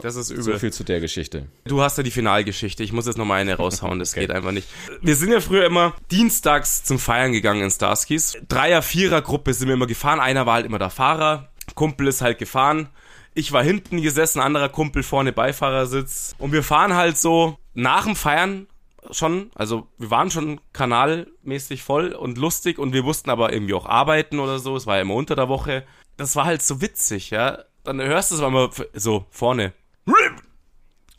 [0.02, 0.58] Das ist So übel.
[0.58, 1.46] viel zu der Geschichte.
[1.64, 2.82] Du hast ja die Finalgeschichte.
[2.82, 3.98] Ich muss jetzt noch mal eine raushauen.
[3.98, 4.68] Das geht einfach nicht.
[5.00, 8.36] Wir sind ja früher immer dienstags zum Feiern gegangen in Starskis.
[8.48, 10.20] Dreier-, Vierer-Gruppe sind wir immer gefahren.
[10.20, 11.48] Einer war halt immer der Fahrer.
[11.74, 12.90] Kumpel ist halt gefahren.
[13.34, 16.34] Ich war hinten gesessen, anderer Kumpel vorne Beifahrersitz.
[16.38, 18.66] Und wir fahren halt so nach dem Feiern
[19.10, 23.86] schon, also wir waren schon kanalmäßig voll und lustig und wir mussten aber irgendwie auch
[23.86, 24.76] arbeiten oder so.
[24.76, 25.84] Es war ja immer unter der Woche.
[26.16, 27.64] Das war halt so witzig, ja.
[27.84, 29.72] Dann hörst du es immer so vorne.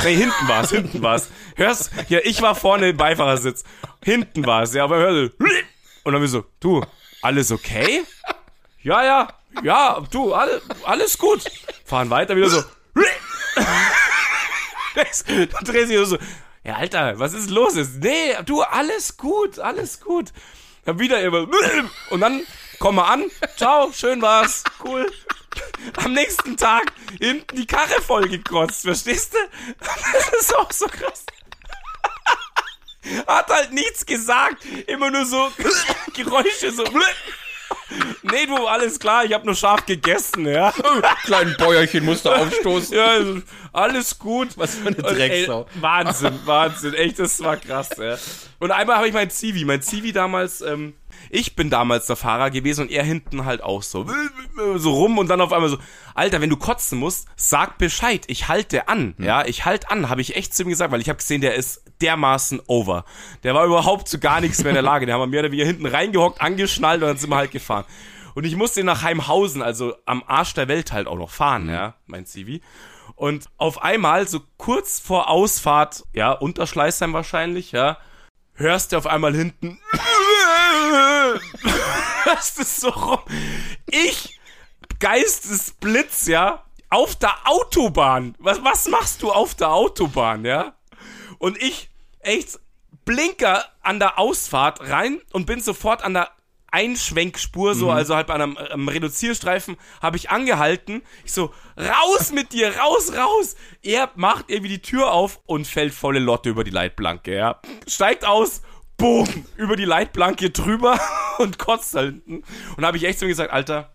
[0.04, 1.30] Nee, hinten war's, hinten war's.
[1.56, 3.64] Hörst, ja, ich war vorne im Beifahrersitz.
[4.04, 5.46] Hinten war's, ja, aber hörst du.
[6.04, 6.84] Und dann wir so, du,
[7.22, 8.02] alles okay?
[8.82, 9.28] Ja, ja,
[9.64, 11.44] ja, du, alle, alles gut.
[11.86, 12.64] Fahren weiter, wieder so.
[14.96, 16.18] Dann drehst du dich so,
[16.64, 17.74] ja, Alter, was ist los?
[18.00, 20.32] Nee, du, alles gut, alles gut.
[20.86, 21.48] Dann wieder immer,
[22.10, 22.46] und dann
[22.80, 25.12] kommen wir an, ciao, schön war's, cool.
[25.98, 29.38] Am nächsten Tag hinten die Karre voll gekotzt, verstehst du?
[29.80, 31.26] Das ist auch so krass.
[33.28, 35.52] Hat halt nichts gesagt, immer nur so
[36.14, 36.84] Geräusche, so.
[38.24, 40.74] Nee, du, alles klar, ich hab nur scharf gegessen, ja.
[41.26, 42.96] Kleinen Bäuerchen musste aufstoßen.
[42.96, 43.42] Ja, also,
[43.74, 44.50] alles gut.
[44.58, 45.68] Was für eine Und, ey, Drecksau.
[45.76, 46.94] Wahnsinn, Wahnsinn.
[46.94, 48.18] Echt, das war krass, ja.
[48.60, 50.94] Und einmal habe ich mein Zivi, mein Zivi damals, ähm,
[51.30, 54.06] ich bin damals der Fahrer gewesen und er hinten halt auch so,
[54.76, 55.78] so rum und dann auf einmal so,
[56.16, 60.22] Alter, wenn du kotzen musst, sag Bescheid, ich halte an, ja, ich halte an, habe
[60.22, 63.06] ich echt zu ihm gesagt, weil ich habe gesehen, der ist dermaßen over.
[63.44, 65.52] Der war überhaupt zu gar nichts mehr in der Lage, der haben wir mehr oder
[65.52, 67.86] weniger hinten reingehockt, angeschnallt und dann sind wir halt gefahren.
[68.34, 71.96] Und ich musste nach Heimhausen, also am Arsch der Welt halt auch noch fahren, ja,
[72.08, 72.62] mein Zivi.
[73.16, 77.98] Und auf einmal, so kurz vor Ausfahrt, ja, Unterschleißheim wahrscheinlich, ja,
[78.54, 79.80] hörst du auf einmal hinten,
[82.24, 83.20] hörst es so rum.
[83.88, 84.40] Ich,
[85.00, 88.36] Geistesblitz, ja, auf der Autobahn.
[88.40, 90.76] Was, was machst du auf der Autobahn, ja?
[91.40, 92.60] Und ich, echt,
[93.06, 96.30] Blinker an der Ausfahrt rein und bin sofort an der
[96.72, 101.02] Einschwenkspur, so, also halt bei einem, einem Reduzierstreifen, habe ich angehalten.
[101.26, 103.58] Ich so, raus mit dir, raus, raus.
[103.82, 107.60] Er macht irgendwie die Tür auf und fällt volle Lotte über die Leitplanke, ja.
[107.88, 108.62] Steigt aus,
[109.02, 109.28] boom,
[109.58, 111.00] über die Leitplanke drüber
[111.40, 112.44] und kotzt da hinten.
[112.78, 113.94] Und habe ich echt so gesagt, Alter,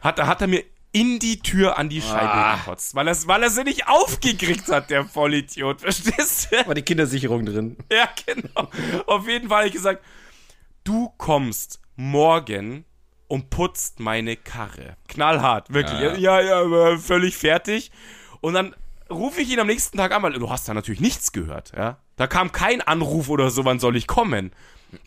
[0.00, 2.56] hat, er- hat er mir in die Tür an die Scheibe Ah.
[2.56, 5.80] gekotzt, weil er, weil er sie nicht aufgekriegt hat, der Vollidiot.
[5.82, 6.66] Verstehst du?
[6.66, 7.76] War die Kindersicherung drin.
[7.92, 8.68] Ja, genau.
[9.06, 10.02] Auf jeden Fall habe ich gesagt,
[10.84, 12.84] du kommst morgen
[13.28, 14.96] und putzt meine Karre.
[15.06, 16.00] Knallhart, wirklich.
[16.00, 17.92] Ja, ja, ja, aber völlig fertig.
[18.40, 18.74] Und dann
[19.08, 21.98] rufe ich ihn am nächsten Tag an, weil du hast da natürlich nichts gehört, ja.
[22.20, 24.52] Da kam kein Anruf oder so, wann soll ich kommen.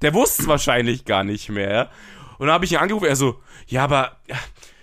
[0.02, 1.92] Der wusste es wahrscheinlich gar nicht mehr.
[2.40, 4.14] Und dann habe ich ihn angerufen, er so, ja, aber,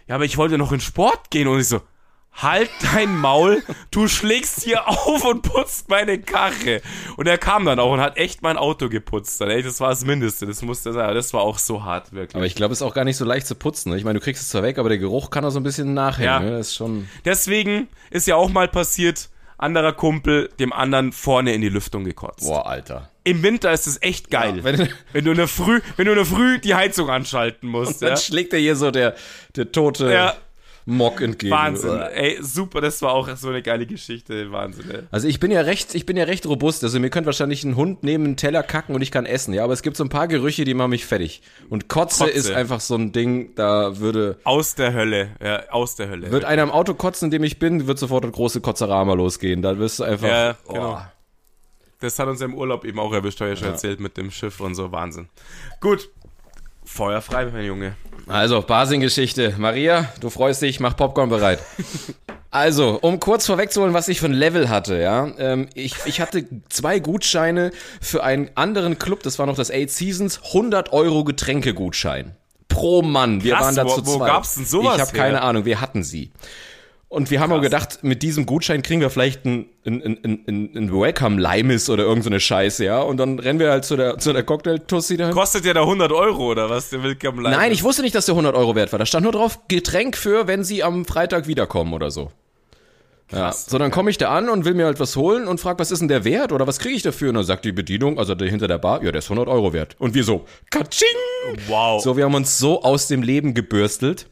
[0.07, 1.49] ja, aber ich wollte noch in Sport gehen.
[1.49, 1.81] Und ich so,
[2.35, 6.83] halt dein Maul, du schlägst hier auf und putzt meine Karre.
[7.17, 9.41] Und er kam dann auch und hat echt mein Auto geputzt.
[9.41, 11.17] Dann, ey, das war das Mindeste, das musste sagen.
[11.17, 12.37] Das war auch so hart, wirklich.
[12.37, 13.91] Aber ich glaube, es ist auch gar nicht so leicht zu putzen.
[13.91, 13.97] Ne?
[13.97, 15.95] Ich meine, du kriegst es zwar weg, aber der Geruch kann auch so ein bisschen
[15.95, 16.33] nachhängen.
[16.33, 16.39] Ja.
[16.39, 16.51] Ne?
[16.59, 17.09] Das ist schon.
[17.25, 19.31] Deswegen ist ja auch mal passiert,
[19.61, 22.47] anderer Kumpel dem anderen vorne in die Lüftung gekotzt.
[22.47, 23.11] Boah, Alter.
[23.25, 24.59] Im Winter ist es echt geil.
[24.59, 27.69] Ja, wenn- wenn, du in der Früh, wenn du in der Früh die Heizung anschalten
[27.69, 28.03] musst.
[28.03, 28.17] Dann Ja?
[28.17, 29.15] schlägt dir hier so der,
[29.57, 30.35] der tote Ja.
[30.91, 31.53] Mock entgegen.
[31.53, 31.99] Wahnsinn.
[32.13, 34.53] Ey, super, das war auch so eine geile Geschichte.
[34.53, 35.03] Wahnsinn, ey.
[35.11, 36.85] Also ich bin ja recht, ich bin ja recht robust.
[36.85, 39.55] Also mir könnte wahrscheinlich ein Hund neben einen Teller kacken und ich kann essen.
[39.55, 41.43] Ja, aber es gibt so ein paar Gerüche, die machen mich fertig.
[41.69, 42.37] Und Kotze, Kotze.
[42.37, 45.31] ist einfach so ein Ding, da würde Aus der Hölle.
[45.43, 46.31] Ja, aus der Hölle.
[46.31, 49.63] wird einer im Auto kotzen, in dem ich bin, wird sofort eine große Kotzerama losgehen.
[49.63, 50.29] Da wirst du einfach.
[50.29, 50.73] Ja, oh.
[50.73, 51.03] genau.
[52.01, 54.31] Das hat uns im Urlaub eben auch erwischt, habe ich ja schon erzählt, mit dem
[54.31, 54.91] Schiff und so.
[54.91, 55.29] Wahnsinn.
[55.81, 56.09] Gut.
[56.85, 57.95] Feuerfrei, mein Junge.
[58.27, 59.55] Also, Basing-Geschichte.
[59.59, 61.59] Maria, du freust dich, mach Popcorn bereit.
[62.51, 65.31] Also, um kurz vorwegzuholen, was ich für ein Level hatte, ja.
[65.39, 67.71] Ähm, ich, ich hatte zwei Gutscheine
[68.01, 72.35] für einen anderen Club, das war noch das Eight Seasons, 100 Euro Getränkegutschein.
[72.69, 73.43] Pro Mann.
[73.45, 74.29] Wir Krass, waren da wo- zu wo zweit.
[74.29, 76.31] gab's denn sowas Ich habe keine Ahnung, wir hatten sie.
[77.11, 80.71] Und wir haben auch gedacht, mit diesem Gutschein kriegen wir vielleicht ein, ein, ein, ein,
[80.77, 83.01] ein, Welcome Limes oder irgendeine Scheiße, ja.
[83.01, 85.35] Und dann rennen wir halt zu der, zu der Cocktail-Tussi dahin.
[85.35, 86.91] Kostet ja da 100 Euro, oder was?
[86.91, 87.57] Der Willkommen Live.
[87.57, 89.01] Nein, ich wusste nicht, dass der 100 Euro wert war.
[89.01, 92.31] Da stand nur drauf, Getränk für, wenn sie am Freitag wiederkommen oder so.
[93.33, 95.79] Ja, so dann komme ich da an und will mir halt was holen und frag,
[95.79, 97.29] was ist denn der Wert oder was kriege ich dafür?
[97.29, 99.73] Und dann sagt die Bedienung, also der hinter der Bar, ja, der ist 100 Euro
[99.73, 99.95] wert.
[99.99, 101.07] Und wir so, katsching!
[101.69, 102.03] Wow.
[102.03, 104.27] So, wir haben uns so aus dem Leben gebürstelt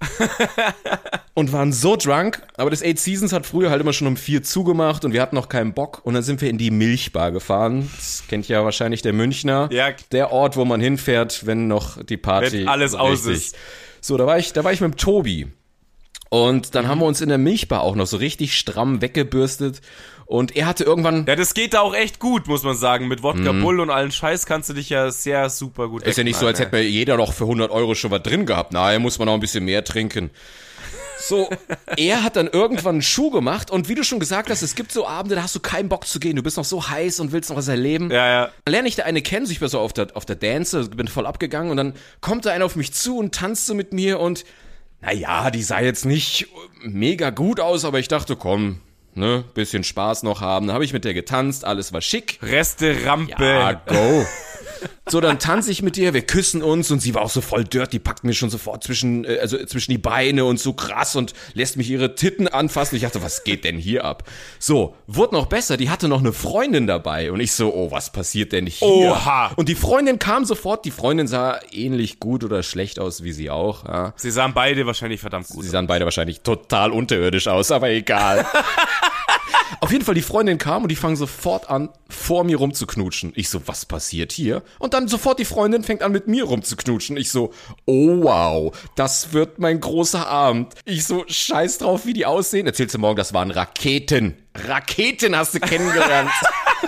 [1.35, 2.43] und waren so drunk.
[2.57, 5.37] Aber das Eight Seasons hat früher halt immer schon um vier zugemacht und wir hatten
[5.37, 6.01] noch keinen Bock.
[6.05, 7.89] Und dann sind wir in die Milchbar gefahren.
[7.97, 9.69] Das kennt ja wahrscheinlich der Münchner.
[9.73, 9.91] Ja.
[10.13, 13.57] Der Ort, wo man hinfährt, wenn noch die Party Wenn alles aus richtig- ist.
[14.01, 15.49] So, da war ich, da war ich mit dem Tobi.
[16.31, 19.81] Und dann haben wir uns in der Milchbar auch noch so richtig stramm weggebürstet.
[20.27, 23.09] Und er hatte irgendwann, Ja, das geht da auch echt gut, muss man sagen.
[23.09, 26.09] Mit Wodka Bull und allen Scheiß kannst du dich ja sehr super gut Mhm.
[26.11, 28.45] ist ja nicht so, als hätte man jeder noch für 100 Euro schon was drin
[28.45, 28.73] gehabt.
[28.75, 30.31] Naja, muss man noch ein bisschen mehr trinken.
[31.21, 31.51] So,
[31.97, 34.93] er hat dann irgendwann einen Schuh gemacht und wie du schon gesagt hast, es gibt
[34.93, 36.37] so Abende, da hast du keinen Bock zu gehen.
[36.37, 38.11] Du bist noch so heiß und willst noch was erleben.
[38.11, 38.49] Ja, ja.
[38.65, 40.89] Dann lerne ich da eine kennen, so ich war so auf der, auf der Dance,
[40.91, 43.93] bin voll abgegangen und dann kommt da einer auf mich zu und tanzt so mit
[43.93, 44.45] mir und
[45.01, 46.49] naja, die sah jetzt nicht
[46.83, 48.81] mega gut aus, aber ich dachte, komm,
[49.15, 50.67] ne, bisschen Spaß noch haben.
[50.67, 52.39] Dann habe ich mit der getanzt, alles war schick.
[52.43, 53.45] Reste Rampe.
[53.45, 54.27] Ja, go.
[55.09, 57.65] So, dann tanze ich mit ihr, wir küssen uns und sie war auch so voll
[57.65, 61.17] dirt, die packt mir schon sofort zwischen, äh, also zwischen die Beine und so krass
[61.17, 62.97] und lässt mich ihre Titten anfassen.
[62.97, 64.25] Ich dachte, was geht denn hier ab?
[64.59, 68.13] So, wurde noch besser, die hatte noch eine Freundin dabei und ich so, oh, was
[68.13, 68.87] passiert denn hier?
[68.87, 69.53] Oha.
[69.57, 73.51] Und die Freundin kam sofort, die Freundin sah ähnlich gut oder schlecht aus wie sie
[73.51, 74.13] auch, ja.
[74.17, 75.65] Sie sahen beide wahrscheinlich verdammt gut.
[75.65, 78.47] Sie sahen beide wahrscheinlich total unterirdisch aus, aber egal.
[79.81, 83.33] Auf jeden Fall, die Freundin kam und die fangen sofort an, vor mir rumzuknutschen.
[83.35, 84.63] Ich so, was passiert hier?
[84.79, 87.17] Und dann sofort die Freundin fängt an, mit mir rumzuknutschen.
[87.17, 87.53] Ich so,
[87.85, 90.75] oh wow, das wird mein großer Abend.
[90.85, 92.67] Ich so, scheiß drauf, wie die aussehen.
[92.67, 94.37] Erzählst du morgen, das waren Raketen.
[94.55, 96.31] Raketen hast du kennengelernt.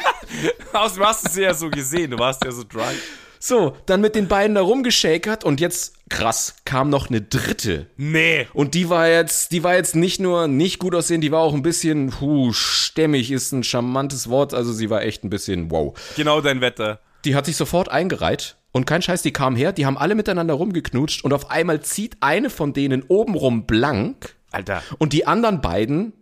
[0.73, 2.97] Außerdem hast du sie ja so gesehen, du warst ja so drunk.
[3.43, 7.87] So, dann mit den beiden da rumgeschakert und jetzt, krass, kam noch eine dritte.
[7.97, 8.47] Nee.
[8.53, 11.55] Und die war jetzt, die war jetzt nicht nur nicht gut aussehen, die war auch
[11.55, 15.99] ein bisschen, hu, stämmig ist ein charmantes Wort, also sie war echt ein bisschen, wow.
[16.17, 17.01] Genau dein Wetter.
[17.25, 20.55] Die hat sich sofort eingereiht und kein Scheiß, die kam her, die haben alle miteinander
[20.55, 24.83] rumgeknutscht und auf einmal zieht eine von denen obenrum blank Alter.
[24.99, 26.13] und die anderen beiden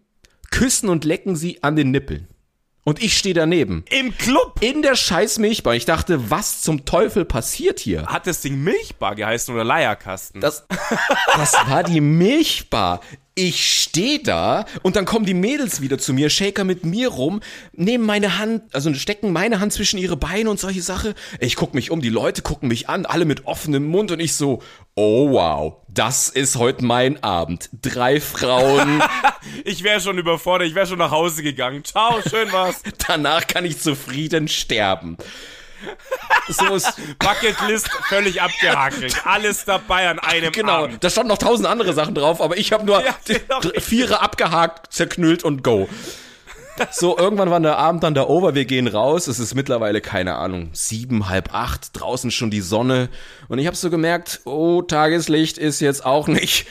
[0.53, 2.29] küssen und lecken sie an den Nippeln.
[2.89, 3.84] Und ich stehe daneben.
[3.91, 5.74] Im Club In der scheiß Milchbar.
[5.74, 8.07] Ich dachte, was zum Teufel passiert hier?
[8.07, 10.41] hat das Ding Milchbar geheißen oder Leierkasten.
[10.41, 10.66] Das,
[11.36, 13.03] das war die Milchbar.
[13.41, 17.39] Ich stehe da und dann kommen die Mädels wieder zu mir, shaker mit mir rum,
[17.72, 21.14] nehmen meine Hand, also stecken meine Hand zwischen ihre Beine und solche Sache.
[21.39, 24.34] Ich guck mich um, die Leute gucken mich an, alle mit offenem Mund und ich
[24.34, 24.61] so,
[24.97, 27.70] oh wow, das ist heute mein Abend.
[27.80, 29.05] Drei Frauen,
[29.64, 31.84] Ich wäre schon überfordert, ich wäre schon nach Hause gegangen.
[31.84, 32.82] Ciao, schön war's.
[33.07, 35.16] danach kann ich zufrieden sterben.
[36.49, 39.26] So ist, Bucketlist völlig abgehakt.
[39.26, 41.05] Alles dabei an einem genau, Abend.
[41.05, 43.61] da standen noch tausend andere Sachen drauf, aber ich habe nur Ja, genau.
[43.79, 45.89] Viere abgehakt, zerknüllt und go.
[46.93, 50.37] So, irgendwann war der Abend dann da over, wir gehen raus, es ist mittlerweile, keine
[50.37, 53.09] Ahnung, sieben, halb acht, draußen schon die Sonne
[53.49, 56.66] und ich habe so gemerkt, oh, Tageslicht ist jetzt auch nicht,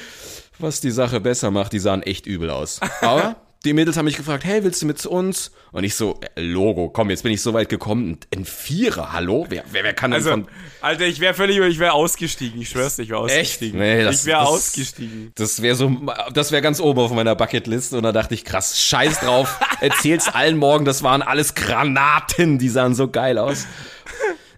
[0.59, 2.79] was die Sache besser macht, die sahen echt übel aus.
[3.01, 3.35] Aber
[3.67, 5.51] die Mädels haben mich gefragt, hey, willst du mit zu uns?
[5.71, 9.45] Und ich so, äh, Logo, komm, jetzt bin ich so weit gekommen, ein Vierer, hallo?
[9.49, 10.47] Wer, wer, wer kann denn Also, von...
[10.81, 12.61] Alter, ich wäre völlig, ich wäre ausgestiegen.
[12.61, 13.79] Ich schwör's ich wäre ausgestiegen.
[13.79, 15.31] Nee, das- ich wäre ausgestiegen.
[15.35, 15.91] Das wäre so,
[16.33, 20.27] das wäre ganz oben auf meiner Bucketlist und da dachte ich, krass, scheiß drauf, erzähl's
[20.29, 23.67] allen morgen, das waren alles Granaten, die sahen so geil aus.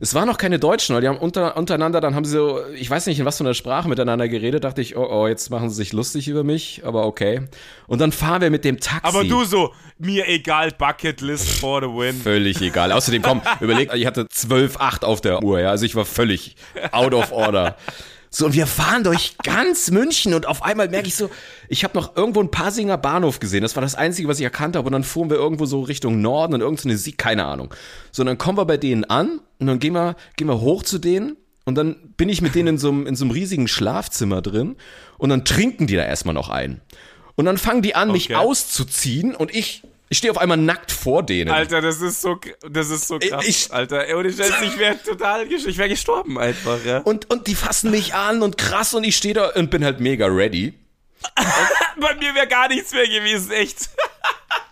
[0.01, 2.89] Es waren noch keine Deutschen, weil die haben unter, untereinander, dann haben sie so, ich
[2.89, 5.69] weiß nicht, in was für einer Sprache miteinander geredet, dachte ich, oh, oh, jetzt machen
[5.69, 7.41] sie sich lustig über mich, aber okay.
[7.87, 9.05] Und dann fahren wir mit dem Taxi.
[9.05, 12.15] Aber du so, mir egal, Bucketlist for the win.
[12.15, 12.93] Völlig egal.
[12.93, 15.69] Außerdem, komm, überleg, ich hatte 12,8 auf der Uhr, ja.
[15.69, 16.55] Also ich war völlig
[16.91, 17.75] out of order.
[18.31, 21.31] So, und wir fahren durch ganz München und auf einmal merke ich so,
[21.67, 23.63] ich habe noch irgendwo einen Pasinger Bahnhof gesehen.
[23.63, 24.85] Das war das Einzige, was ich erkannt habe.
[24.85, 27.73] Und dann fuhren wir irgendwo so Richtung Norden und irgendeine Sieg, keine Ahnung.
[28.11, 30.83] So, und dann kommen wir bei denen an und dann gehen wir, gehen wir hoch
[30.83, 33.67] zu denen und dann bin ich mit denen in so einem, in so einem riesigen
[33.67, 34.75] Schlafzimmer drin
[35.17, 36.81] und dann trinken die da erstmal noch ein.
[37.35, 38.35] Und dann fangen die an, mich Okay.
[38.35, 41.51] auszuziehen und ich, ich stehe auf einmal nackt vor denen.
[41.51, 42.39] Alter, das ist so,
[42.69, 43.45] das ist so krass.
[43.47, 46.99] Ich- Alter, ohne Scheiß, ich wäre total, ich wäre gestorben einfach, ja.
[46.99, 49.99] Und, und die fassen mich an und krass und ich stehe da und bin halt
[49.99, 50.73] mega ready.
[51.99, 53.89] Bei mir wäre gar nichts mehr gewesen, echt.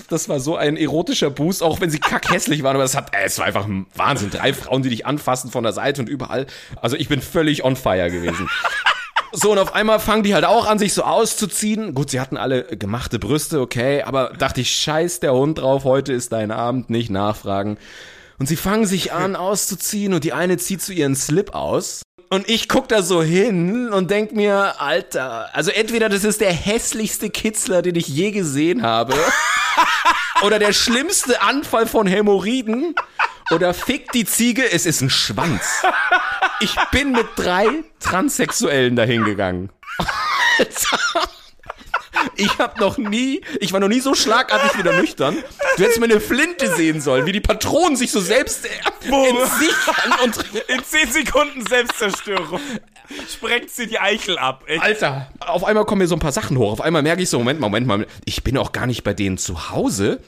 [0.09, 3.25] Das war so ein erotischer Boost, auch wenn sie kackhässlich waren, aber es hat, äh,
[3.25, 4.29] es war einfach ein Wahnsinn.
[4.29, 6.47] Drei Frauen, die dich anfassen von der Seite und überall.
[6.81, 8.49] Also ich bin völlig on fire gewesen.
[9.33, 11.93] So, und auf einmal fangen die halt auch an, sich so auszuziehen.
[11.93, 16.13] Gut, sie hatten alle gemachte Brüste, okay, aber dachte ich, scheiß der Hund drauf, heute
[16.13, 17.77] ist dein Abend, nicht nachfragen.
[18.39, 22.03] Und sie fangen sich an auszuziehen und die eine zieht so ihren Slip aus.
[22.29, 26.51] Und ich guck da so hin und denk mir, Alter, also entweder das ist der
[26.51, 29.13] hässlichste Kitzler, den ich je gesehen habe,
[30.43, 32.95] oder der schlimmste Anfall von Hämorrhoiden,
[33.51, 35.61] oder fick die Ziege, es ist ein Schwanz.
[36.59, 37.67] Ich bin mit drei
[37.99, 39.69] Transsexuellen dahin gegangen.
[40.59, 40.99] Alter.
[42.35, 45.37] Ich hab noch nie, ich war noch nie so schlagartig wieder nüchtern.
[45.75, 48.69] Du hättest mir eine Flinte sehen sollen, wie die Patronen sich so selbst äh,
[49.05, 50.37] entsichern und
[50.67, 52.59] In 10 Sekunden Selbstzerstörung.
[53.31, 54.81] Sprengt sie die Eichel ab, echt.
[54.81, 56.73] Alter, auf einmal kommen mir so ein paar Sachen hoch.
[56.73, 59.13] Auf einmal merke ich so, Moment, mal, Moment mal, ich bin auch gar nicht bei
[59.13, 60.19] denen zu Hause.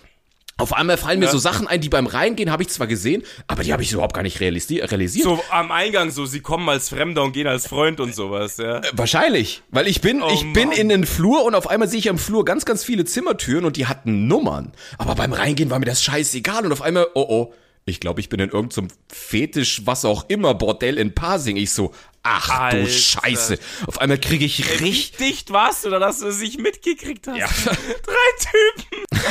[0.60, 1.32] Auf einmal fallen mir Ja.
[1.32, 4.14] so Sachen ein, die beim Reingehen habe ich zwar gesehen, aber die habe ich überhaupt
[4.14, 5.24] gar nicht realisi realisiert.
[5.24, 8.82] So am Eingang so, sie kommen als Fremder und gehen als Freund und sowas, ja.
[8.93, 10.78] Wahrscheinlich, weil ich bin, Oh ich bin Mann.
[10.78, 13.78] in den Flur und auf einmal sehe ich am Flur ganz, ganz viele Zimmertüren und
[13.78, 14.74] die hatten Nummern.
[14.99, 17.53] Aber beim Reingehen war mir das scheißegal und auf einmal, oh oh,
[17.86, 21.55] ich glaube, ich bin in irgendeinem Fetisch, was auch immer, Bordell in Pasing.
[21.57, 21.91] Ich so,
[22.22, 22.82] ach Alter.
[22.84, 23.57] du Scheiße.
[23.88, 27.26] Auf einmal kriege ich Wie richtig, dicht warst du, da, dass du es nicht mitgekriegt
[27.28, 27.38] hast?
[27.38, 27.47] Ja.
[27.66, 29.03] Drei Typen.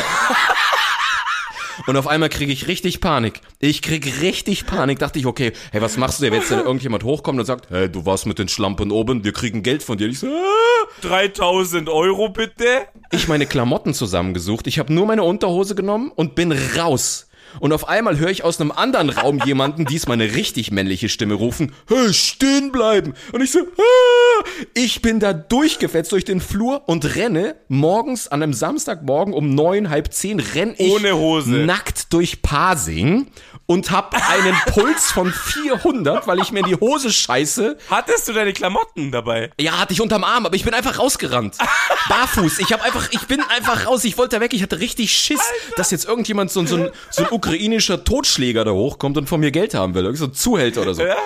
[1.87, 3.41] Und auf einmal kriege ich richtig Panik.
[3.59, 4.99] Ich krieg richtig Panik.
[4.99, 7.71] Dachte ich, okay, hey, was machst du denn, wenn jetzt da irgendjemand hochkommt und sagt,
[7.71, 10.09] hey, du warst mit den Schlampen oben, wir kriegen Geld von dir.
[10.09, 10.79] Ich so, ah.
[11.03, 12.87] 3000 Euro bitte.
[13.11, 14.67] Ich meine Klamotten zusammengesucht.
[14.67, 17.28] Ich habe nur meine Unterhose genommen und bin raus.
[17.61, 21.35] Und auf einmal höre ich aus einem anderen Raum jemanden, diesmal eine richtig männliche Stimme
[21.35, 23.15] rufen, hey, stehen bleiben.
[23.33, 24.45] Und ich so, ah!
[24.75, 29.91] ich bin da durchgefetzt durch den Flur und renne morgens an einem Samstagmorgen um neun,
[29.91, 31.51] halb zehn, renn ich Ohne Hose.
[31.51, 33.27] nackt durch Pasing
[33.71, 37.77] und hab einen Puls von 400, weil ich mir in die Hose scheiße.
[37.91, 39.51] Hattest du deine Klamotten dabei?
[39.61, 41.57] Ja, hatte ich unterm Arm, aber ich bin einfach rausgerannt.
[42.09, 42.61] Barfuß.
[42.61, 44.05] Ich hab einfach, ich bin einfach raus.
[44.05, 44.55] Ich wollte da weg.
[44.55, 45.41] Ich hatte richtig Schiss,
[45.77, 49.39] dass jetzt irgendjemand so, ein- so, ein, so ein ukrainischer Totschläger da hochkommt und von
[49.39, 50.05] mir Geld haben will.
[50.05, 51.03] Irgend so ein Zuhälter oder so.
[51.05, 51.17] Ja?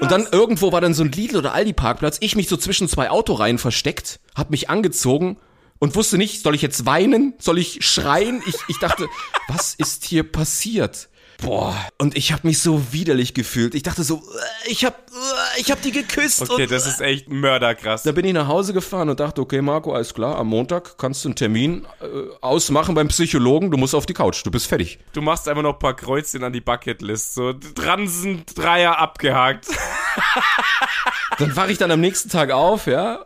[0.00, 2.16] Und dann irgendwo war dann so ein Lidl oder Aldi Parkplatz.
[2.20, 5.36] Ich mich so zwischen zwei Autoreihen versteckt, hab mich angezogen
[5.80, 7.34] und wusste nicht, soll ich jetzt weinen?
[7.40, 8.40] Soll ich schreien?
[8.46, 9.08] Ich, ich dachte,
[9.48, 11.08] was ist hier passiert?
[11.42, 13.74] Boah, und ich habe mich so widerlich gefühlt.
[13.74, 16.48] Ich dachte so, äh, ich hab, äh, ich hab die geküsst.
[16.48, 18.02] Okay, das ist echt mörderkrass.
[18.04, 21.24] da bin ich nach Hause gefahren und dachte, okay, Marco, alles klar, am Montag kannst
[21.24, 22.06] du einen Termin äh,
[22.40, 24.98] ausmachen beim Psychologen, du musst auf die Couch, du bist fertig.
[25.12, 27.34] Du machst einfach noch ein paar Kreuzchen an die Bucketlist.
[27.34, 29.66] So, Transen, Dreier abgehakt.
[31.38, 33.24] Dann wache ich dann am nächsten Tag auf, ja,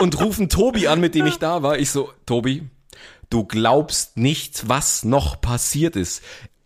[0.00, 1.78] und rufen Tobi an, mit dem ich da war.
[1.78, 2.68] Ich so, Tobi,
[3.30, 6.22] du glaubst nicht, was noch passiert ist.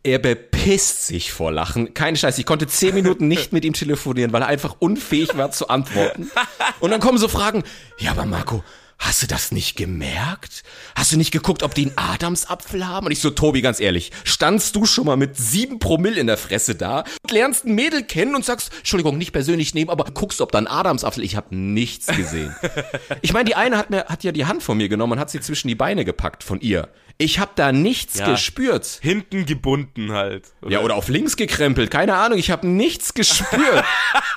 [0.06, 1.92] Er bepisst sich vor Lachen.
[1.92, 5.50] Keine Scheiße, ich konnte zehn Minuten nicht mit ihm telefonieren, weil er einfach unfähig war
[5.50, 6.30] zu antworten.
[6.78, 7.64] Und dann kommen so Fragen,
[7.98, 8.62] ja, aber Marco,
[9.00, 10.62] hast du das nicht gemerkt?
[10.94, 13.06] Hast du nicht geguckt, ob die einen Adamsapfel haben?
[13.06, 16.36] Und ich so, Tobi, ganz ehrlich, standst du schon mal mit sieben Promille in der
[16.36, 20.40] Fresse da und lernst ein Mädel kennen und sagst, Entschuldigung, nicht persönlich nehmen, aber guckst,
[20.40, 22.54] ob da ein Adamsapfel, ich habe nichts gesehen.
[23.22, 25.30] ich meine, die eine hat mir, hat ja die Hand von mir genommen und hat
[25.30, 26.90] sie zwischen die Beine gepackt von ihr.
[27.18, 28.30] Ich habe da nichts Ja.
[28.30, 28.98] gespürt.
[29.00, 30.52] Hinten gebunden halt.
[30.68, 33.84] Ja, oder auf links gekrempelt, keine Ahnung, ich habe nichts gespürt.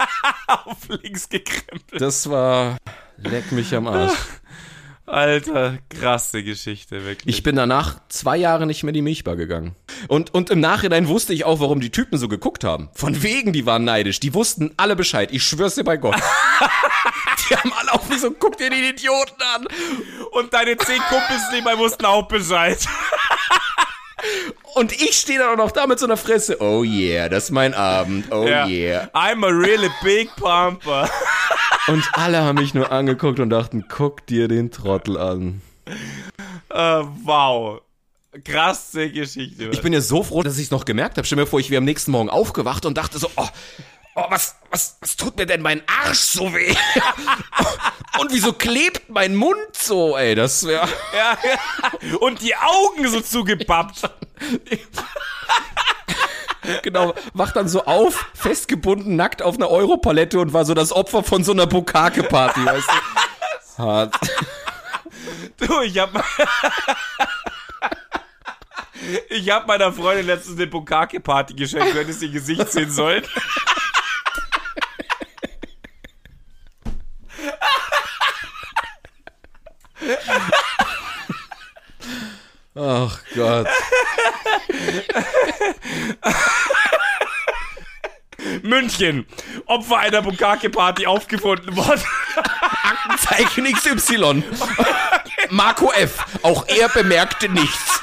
[0.48, 2.02] auf links gekrempelt.
[2.02, 2.78] Das war,
[3.18, 4.14] leck mich am Arsch.
[5.06, 7.36] Alter, krasse Geschichte, wirklich.
[7.36, 9.76] Ich bin danach zwei Jahre nicht mehr in die Milchbar gegangen.
[10.08, 12.90] Und, und im Nachhinein wusste ich auch, warum die Typen so geguckt haben.
[12.94, 14.20] Von wegen, die waren neidisch.
[14.20, 15.30] Die wussten alle Bescheid.
[15.32, 16.16] Ich schwör's dir bei Gott.
[17.50, 19.68] die haben alle auf mich so, guck dir den Idioten an.
[20.32, 22.80] Und deine zehn Kumpels nebenbei wussten auch Bescheid.
[24.76, 26.62] Und ich stehe dann auch noch da mit so einer Fresse.
[26.62, 28.32] Oh yeah, das ist mein Abend.
[28.32, 29.10] Oh yeah.
[29.14, 31.10] I'm a really big pumper.
[31.88, 35.62] Und alle haben mich nur angeguckt und dachten, guck dir den Trottel an.
[36.70, 37.82] Äh, wow.
[38.43, 39.70] Krasse Geschichte.
[39.72, 41.26] Ich bin ja so froh, dass ich es noch gemerkt habe.
[41.26, 43.47] Stell mir vor, ich wäre am nächsten Morgen aufgewacht und dachte so, oh,
[44.20, 46.76] oh was, was, was tut mir denn mein Arsch so weh?
[48.20, 50.36] und wieso klebt mein Mund so, ey?
[50.36, 50.88] Das wäre...
[51.13, 52.17] ja, ja.
[52.17, 54.09] Und die Augen so zugepappt.
[56.84, 61.24] Genau, wacht dann so auf, festgebunden, nackt auf einer Europalette und war so das Opfer
[61.24, 63.84] von so einer Bukake-Party, weißt du?
[63.84, 64.15] Hart.
[65.57, 66.11] Du, ich hab.
[69.30, 71.93] Ich hab meiner Freundin letztens eine Bukake-Party geschenkt.
[71.93, 73.24] Du hättest ihr Gesicht sehen sollen.
[82.76, 83.68] Ach Gott.
[88.62, 89.26] München.
[89.66, 92.03] Opfer einer Bukake-Party aufgefunden worden.
[93.18, 94.43] Zeichen XY.
[95.49, 96.26] Marco F.
[96.41, 98.01] Auch er bemerkte nichts.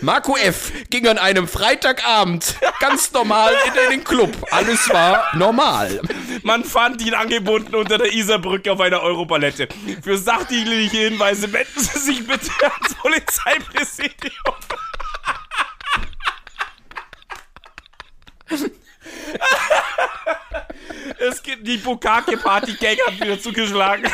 [0.00, 0.72] Marco F.
[0.90, 4.30] ging an einem Freitagabend ganz normal in den Club.
[4.50, 6.00] Alles war normal.
[6.42, 9.68] Man fand ihn angebunden unter der Isarbrücke auf einer Europalette.
[10.02, 14.54] Für sachdienliche Hinweise wenden Sie sich bitte ans Polizeipräsidium.
[21.18, 24.10] Es gibt die Bukake-Party-Gang hat wieder zugeschlagen.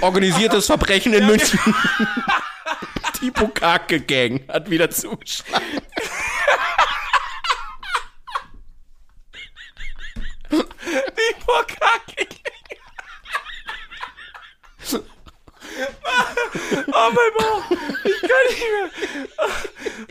[0.00, 1.58] Organisiertes Verbrechen in München.
[3.20, 5.82] Die Bukake-Gang hat wieder zugeschlagen.
[10.50, 12.38] Die Bukake-Gang.
[16.86, 17.70] Oh mein Bauch.
[18.04, 18.90] Ich kann nicht mehr.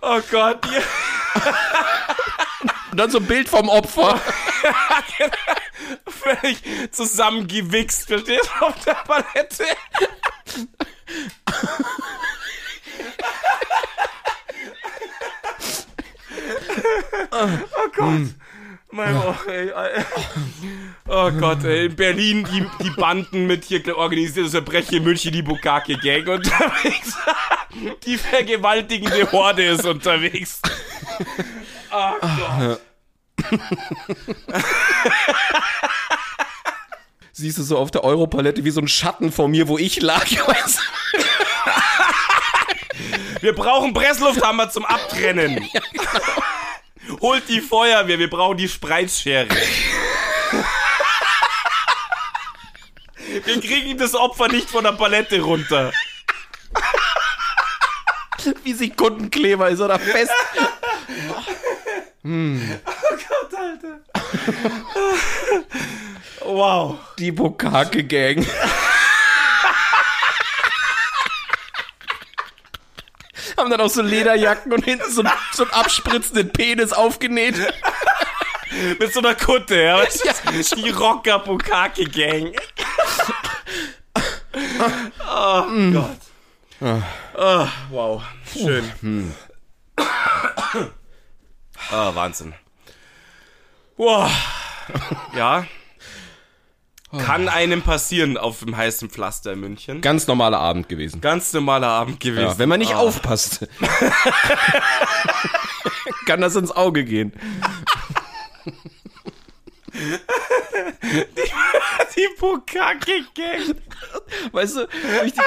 [0.02, 0.66] Oh Gott.
[2.92, 4.20] Und dann so ein Bild vom Opfer.
[6.08, 6.58] völlig
[6.92, 9.66] zusammengewichst, verstehst du, auf der Palette.
[17.32, 17.48] oh
[18.12, 18.36] Gott.
[18.89, 19.72] Mein Bauch, ey.
[21.08, 21.88] Oh Gott, ey.
[21.88, 27.16] In Berlin die, die Banden mit hier organisiertes Verbrechen in München die Bukake Gang unterwegs.
[28.05, 30.62] Die vergewaltigende Horde ist unterwegs.
[31.91, 32.82] Oh Gott.
[37.34, 40.26] Siehst du so auf der Europalette wie so ein Schatten vor mir, wo ich lag.
[43.41, 45.70] Wir brauchen Presslufthammer zum Abtrennen.
[47.22, 49.47] Holt die Feuerwehr, wir brauchen die Spreizschere.
[53.45, 55.91] Wir kriegen das Opfer nicht von der Palette runter.
[58.64, 60.32] Wie Sekundenkleber ist er da fest.
[62.24, 63.99] Gott, Alter.
[66.45, 66.97] Wow.
[67.20, 68.45] Die Bukake-Gang.
[73.58, 77.55] Haben dann auch so Lederjacken und hinten so, so einen abspritzenden Penis aufgenäht.
[78.99, 80.03] Mit so einer Kutte, ja.
[80.72, 80.76] du?
[80.76, 82.55] Die Rocker Bukake Gang.
[85.30, 87.01] Oh Gott.
[87.36, 88.24] Oh, wow.
[88.51, 88.91] Schön.
[91.91, 92.53] Ah, Wahnsinn.
[93.95, 94.30] Wow.
[95.36, 95.66] Ja.
[97.12, 100.01] Kann einem passieren auf dem heißen Pflaster in München.
[100.01, 101.22] Ganz normaler Abend gewesen.
[101.22, 102.41] Ganz normaler Abend gewesen.
[102.43, 102.99] Ja, wenn man nicht Ah.
[102.99, 103.66] aufpasst.
[106.26, 107.32] kann das ins Auge gehen.
[112.16, 113.76] Die Bukake-Gang.
[114.52, 115.41] Weißt du, wo ich die,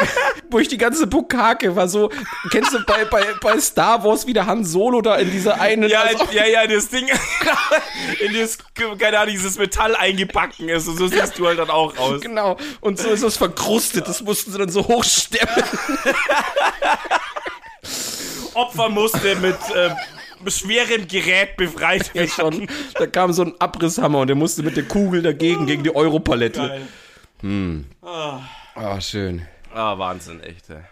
[0.51, 2.11] wo ich die ganze Bukake war so,
[2.51, 5.89] kennst du bei, bei, bei Star Wars wie der Han Solo da in dieser einen,
[5.89, 7.09] Ja, also, ja, ja, das Ding
[8.21, 8.59] in das,
[8.99, 12.21] keine Ahnung, dieses Metall eingebacken ist und so siehst du halt dann auch aus.
[12.21, 15.55] genau, und so ist das verkrustet, das mussten sie dann so hochstemmen.
[18.55, 19.91] Opfer musste mit äh,
[20.47, 22.29] schwerem Gerät befreit Ja, werden.
[22.31, 22.69] schon.
[22.95, 26.83] Da kam so ein Abrisshammer und der musste mit der Kugel dagegen, gegen die Europalette.
[27.43, 27.85] Geil.
[28.03, 29.47] Ah, schön.
[29.75, 30.69] Ah, Wahnsinn, echt.
[30.71, 30.83] ey.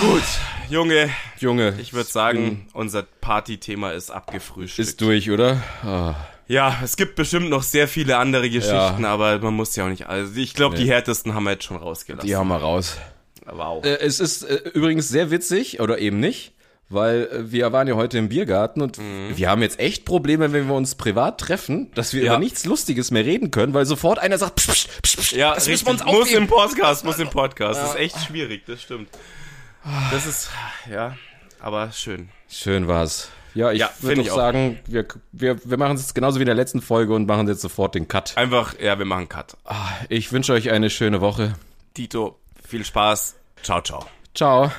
[0.00, 0.22] Gut,
[0.70, 4.88] Junge, Junge, ich würde sagen, unser Partythema ist abgefrühstückt.
[4.88, 5.62] ist durch, oder?
[5.82, 6.14] Ah.
[6.48, 10.06] ja, es gibt bestimmt noch sehr viele andere Geschichten, aber man muss ja auch nicht
[10.06, 10.34] alles.
[10.36, 12.26] Ich glaube, die härtesten haben wir jetzt schon rausgelassen.
[12.26, 12.96] Die haben wir raus.
[13.44, 13.84] Wow.
[13.84, 16.52] Äh, es ist äh, übrigens sehr witzig, oder eben nicht,
[16.88, 20.68] weil äh, wir waren ja heute im Biergarten und wir haben jetzt echt Probleme, wenn
[20.68, 22.32] wir uns privat treffen, dass wir Ja.
[22.32, 25.54] über nichts Lustiges mehr reden können, weil sofort einer sagt, psch, psch, psch, psch, Ja,
[25.54, 26.04] das richtig.
[26.06, 26.46] muss im.
[26.46, 27.80] Podcast, muss im Podcast.
[27.80, 29.08] Das ist echt schwierig, das stimmt.
[30.12, 30.50] Das ist,
[30.90, 31.16] ja,
[31.60, 32.28] aber schön.
[32.48, 33.28] Schön war's.
[33.54, 34.36] Ja, ich Ja, würde auch.
[34.36, 37.48] sagen, wir, wir, wir machen es jetzt genauso wie in der letzten Folge und machen
[37.48, 38.36] jetzt sofort den Cut.
[38.36, 39.56] Einfach, ja, wir machen Cut.
[40.08, 41.54] Ich wünsche euch eine schöne Woche.
[41.94, 43.36] Tito, viel Spaß.
[43.62, 44.06] Ciao, ciao.
[44.34, 44.70] Ciao.